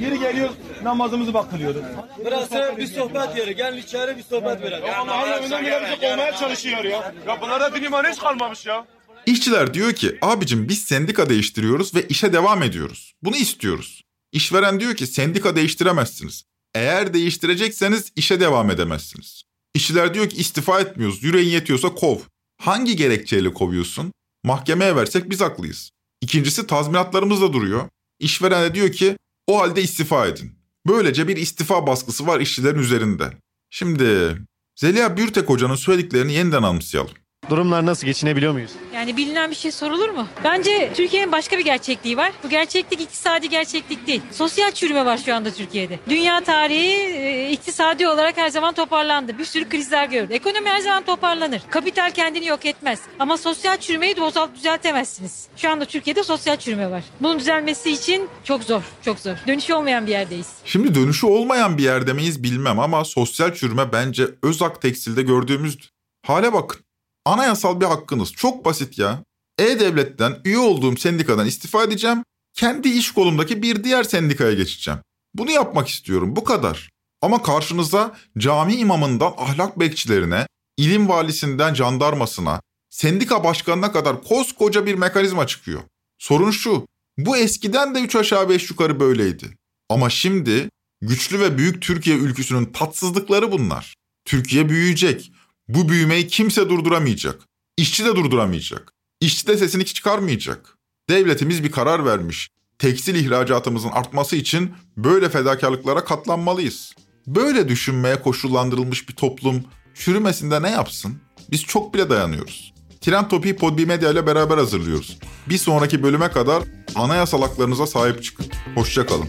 Yeri 0.00 0.18
geliyor 0.18 0.50
namazımızı 0.82 1.34
bak 1.34 1.50
kılıyoruz. 1.50 1.82
Burası 2.24 2.74
bir 2.78 2.86
sohbet 2.86 3.36
yeri. 3.36 3.56
Gelin 3.56 3.76
içeri 3.76 4.16
bir 4.16 4.22
sohbet 4.22 4.62
verelim. 4.62 4.86
Ya 4.86 4.98
Allah'ın 4.98 5.32
evinden 5.32 5.62
bile 5.62 5.82
bizi 5.86 6.00
kovmaya 6.00 6.36
çalışıyor 6.36 6.84
ya. 6.84 7.14
Ya 7.28 7.40
bunlarda 7.40 7.74
din 7.74 7.82
imanı 7.82 8.08
hiç 8.08 8.18
kalmamış 8.18 8.66
ya. 8.66 8.86
İşçiler 9.26 9.74
diyor 9.74 9.92
ki 9.92 10.18
abicim 10.22 10.68
biz 10.68 10.82
sendika 10.82 11.30
değiştiriyoruz 11.30 11.94
ve 11.94 12.06
işe 12.08 12.32
devam 12.32 12.62
ediyoruz. 12.62 13.14
Bunu 13.22 13.36
istiyoruz. 13.36 14.02
İşveren 14.32 14.80
diyor 14.80 14.94
ki 14.94 15.06
sendika 15.06 15.56
değiştiremezsiniz. 15.56 16.44
Eğer 16.74 17.14
değiştirecekseniz 17.14 18.12
işe 18.16 18.40
devam 18.40 18.70
edemezsiniz. 18.70 19.42
İşçiler 19.74 20.14
diyor 20.14 20.28
ki 20.28 20.36
istifa 20.36 20.80
etmiyoruz. 20.80 21.22
Yüreğin 21.22 21.48
yetiyorsa 21.48 21.94
kov. 21.94 22.18
Hangi 22.60 22.96
gerekçeyle 22.96 23.52
kovuyorsun? 23.52 24.12
Mahkemeye 24.44 24.96
versek 24.96 25.30
biz 25.30 25.40
haklıyız. 25.40 25.90
İkincisi 26.20 26.66
tazminatlarımız 26.66 27.40
da 27.42 27.52
duruyor. 27.52 27.88
İşveren 28.18 28.62
de 28.62 28.74
diyor 28.74 28.92
ki 28.92 29.16
o 29.46 29.60
halde 29.60 29.82
istifa 29.82 30.26
edin. 30.26 30.52
Böylece 30.86 31.28
bir 31.28 31.36
istifa 31.36 31.86
baskısı 31.86 32.26
var 32.26 32.40
işçilerin 32.40 32.78
üzerinde. 32.78 33.32
Şimdi 33.70 34.36
Zeliha 34.76 35.16
Bürtek 35.16 35.48
hocanın 35.48 35.74
söylediklerini 35.74 36.32
yeniden 36.32 36.62
anımsayalım. 36.62 37.14
Durumlar 37.48 37.86
nasıl 37.86 38.06
geçinebiliyor 38.06 38.52
muyuz? 38.52 38.70
Yani 38.94 39.16
bilinen 39.16 39.50
bir 39.50 39.56
şey 39.56 39.72
sorulur 39.72 40.08
mu? 40.08 40.26
Bence 40.44 40.92
Türkiye'nin 40.94 41.32
başka 41.32 41.58
bir 41.58 41.64
gerçekliği 41.64 42.16
var. 42.16 42.32
Bu 42.44 42.48
gerçeklik 42.48 43.00
iktisadi 43.00 43.48
gerçeklik 43.48 44.06
değil. 44.06 44.22
Sosyal 44.32 44.70
çürüme 44.72 45.04
var 45.04 45.18
şu 45.18 45.34
anda 45.34 45.50
Türkiye'de. 45.50 45.98
Dünya 46.08 46.40
tarihi 46.44 46.92
e, 47.18 47.50
iktisadi 47.50 48.08
olarak 48.08 48.36
her 48.36 48.48
zaman 48.48 48.74
toparlandı. 48.74 49.38
Bir 49.38 49.44
sürü 49.44 49.68
krizler 49.68 50.08
gördü. 50.08 50.32
Ekonomi 50.32 50.68
her 50.68 50.80
zaman 50.80 51.04
toparlanır. 51.04 51.62
Kapital 51.70 52.10
kendini 52.10 52.46
yok 52.46 52.66
etmez. 52.66 53.00
Ama 53.18 53.36
sosyal 53.36 53.76
çürümeyi 53.76 54.16
de 54.16 54.20
bozalt 54.20 54.54
düzeltemezsiniz. 54.54 55.48
Şu 55.56 55.70
anda 55.70 55.84
Türkiye'de 55.84 56.22
sosyal 56.24 56.56
çürüme 56.56 56.90
var. 56.90 57.04
Bunun 57.20 57.38
düzelmesi 57.38 57.90
için 57.90 58.28
çok 58.44 58.64
zor, 58.64 58.82
çok 59.04 59.18
zor. 59.18 59.34
Dönüşü 59.46 59.74
olmayan 59.74 60.06
bir 60.06 60.10
yerdeyiz. 60.12 60.48
Şimdi 60.64 60.94
dönüşü 60.94 61.26
olmayan 61.26 61.78
bir 61.78 61.82
yerde 61.82 62.12
miyiz 62.12 62.42
bilmem 62.42 62.78
ama 62.78 63.04
sosyal 63.04 63.54
çürüme 63.54 63.92
bence 63.92 64.26
Özak 64.42 64.82
Tekstil'de 64.82 65.22
gördüğümüzdü. 65.22 65.84
Hale 66.26 66.52
bakın. 66.52 66.80
Anayasal 67.24 67.80
bir 67.80 67.86
hakkınız. 67.86 68.32
Çok 68.32 68.64
basit 68.64 68.98
ya. 68.98 69.24
E-Devlet'ten 69.58 70.38
üye 70.44 70.58
olduğum 70.58 70.96
sendikadan 70.96 71.46
istifa 71.46 71.84
edeceğim. 71.84 72.22
Kendi 72.54 72.88
iş 72.88 73.10
kolumdaki 73.10 73.62
bir 73.62 73.84
diğer 73.84 74.04
sendikaya 74.04 74.54
geçeceğim. 74.54 75.00
Bunu 75.34 75.50
yapmak 75.50 75.88
istiyorum. 75.88 76.36
Bu 76.36 76.44
kadar. 76.44 76.90
Ama 77.22 77.42
karşınıza 77.42 78.16
cami 78.38 78.74
imamından 78.74 79.34
ahlak 79.36 79.80
bekçilerine, 79.80 80.46
ilim 80.76 81.08
valisinden 81.08 81.74
jandarmasına, 81.74 82.60
sendika 82.90 83.44
başkanına 83.44 83.92
kadar 83.92 84.22
koskoca 84.22 84.86
bir 84.86 84.94
mekanizma 84.94 85.46
çıkıyor. 85.46 85.82
Sorun 86.18 86.50
şu, 86.50 86.86
bu 87.18 87.36
eskiden 87.36 87.94
de 87.94 88.00
üç 88.00 88.16
aşağı 88.16 88.48
beş 88.48 88.70
yukarı 88.70 89.00
böyleydi. 89.00 89.56
Ama 89.88 90.10
şimdi 90.10 90.68
güçlü 91.00 91.40
ve 91.40 91.58
büyük 91.58 91.82
Türkiye 91.82 92.16
ülküsünün 92.16 92.64
tatsızlıkları 92.64 93.52
bunlar. 93.52 93.94
Türkiye 94.24 94.68
büyüyecek. 94.68 95.32
Bu 95.74 95.88
büyümeyi 95.88 96.26
kimse 96.26 96.68
durduramayacak. 96.68 97.40
İşçi 97.76 98.04
de 98.04 98.16
durduramayacak. 98.16 98.92
İşçi 99.20 99.46
de 99.46 99.56
sesini 99.56 99.84
çıkarmayacak. 99.84 100.78
Devletimiz 101.10 101.64
bir 101.64 101.70
karar 101.70 102.04
vermiş. 102.04 102.48
Tekstil 102.78 103.14
ihracatımızın 103.14 103.88
artması 103.88 104.36
için 104.36 104.72
böyle 104.96 105.28
fedakarlıklara 105.28 106.04
katlanmalıyız. 106.04 106.92
Böyle 107.26 107.68
düşünmeye 107.68 108.22
koşullandırılmış 108.22 109.08
bir 109.08 109.14
toplum 109.14 109.64
çürümesinde 109.94 110.62
ne 110.62 110.70
yapsın? 110.70 111.18
Biz 111.50 111.62
çok 111.62 111.94
bile 111.94 112.10
dayanıyoruz. 112.10 112.74
Tren 113.00 113.28
Topi'yi 113.28 113.56
Podbi 113.56 113.86
Medya 113.86 114.10
ile 114.10 114.26
beraber 114.26 114.58
hazırlıyoruz. 114.58 115.18
Bir 115.48 115.58
sonraki 115.58 116.02
bölüme 116.02 116.30
kadar 116.30 116.62
anayasal 116.94 117.42
haklarınıza 117.42 117.86
sahip 117.86 118.22
çıkın. 118.22 118.46
Hoşçakalın. 118.74 119.28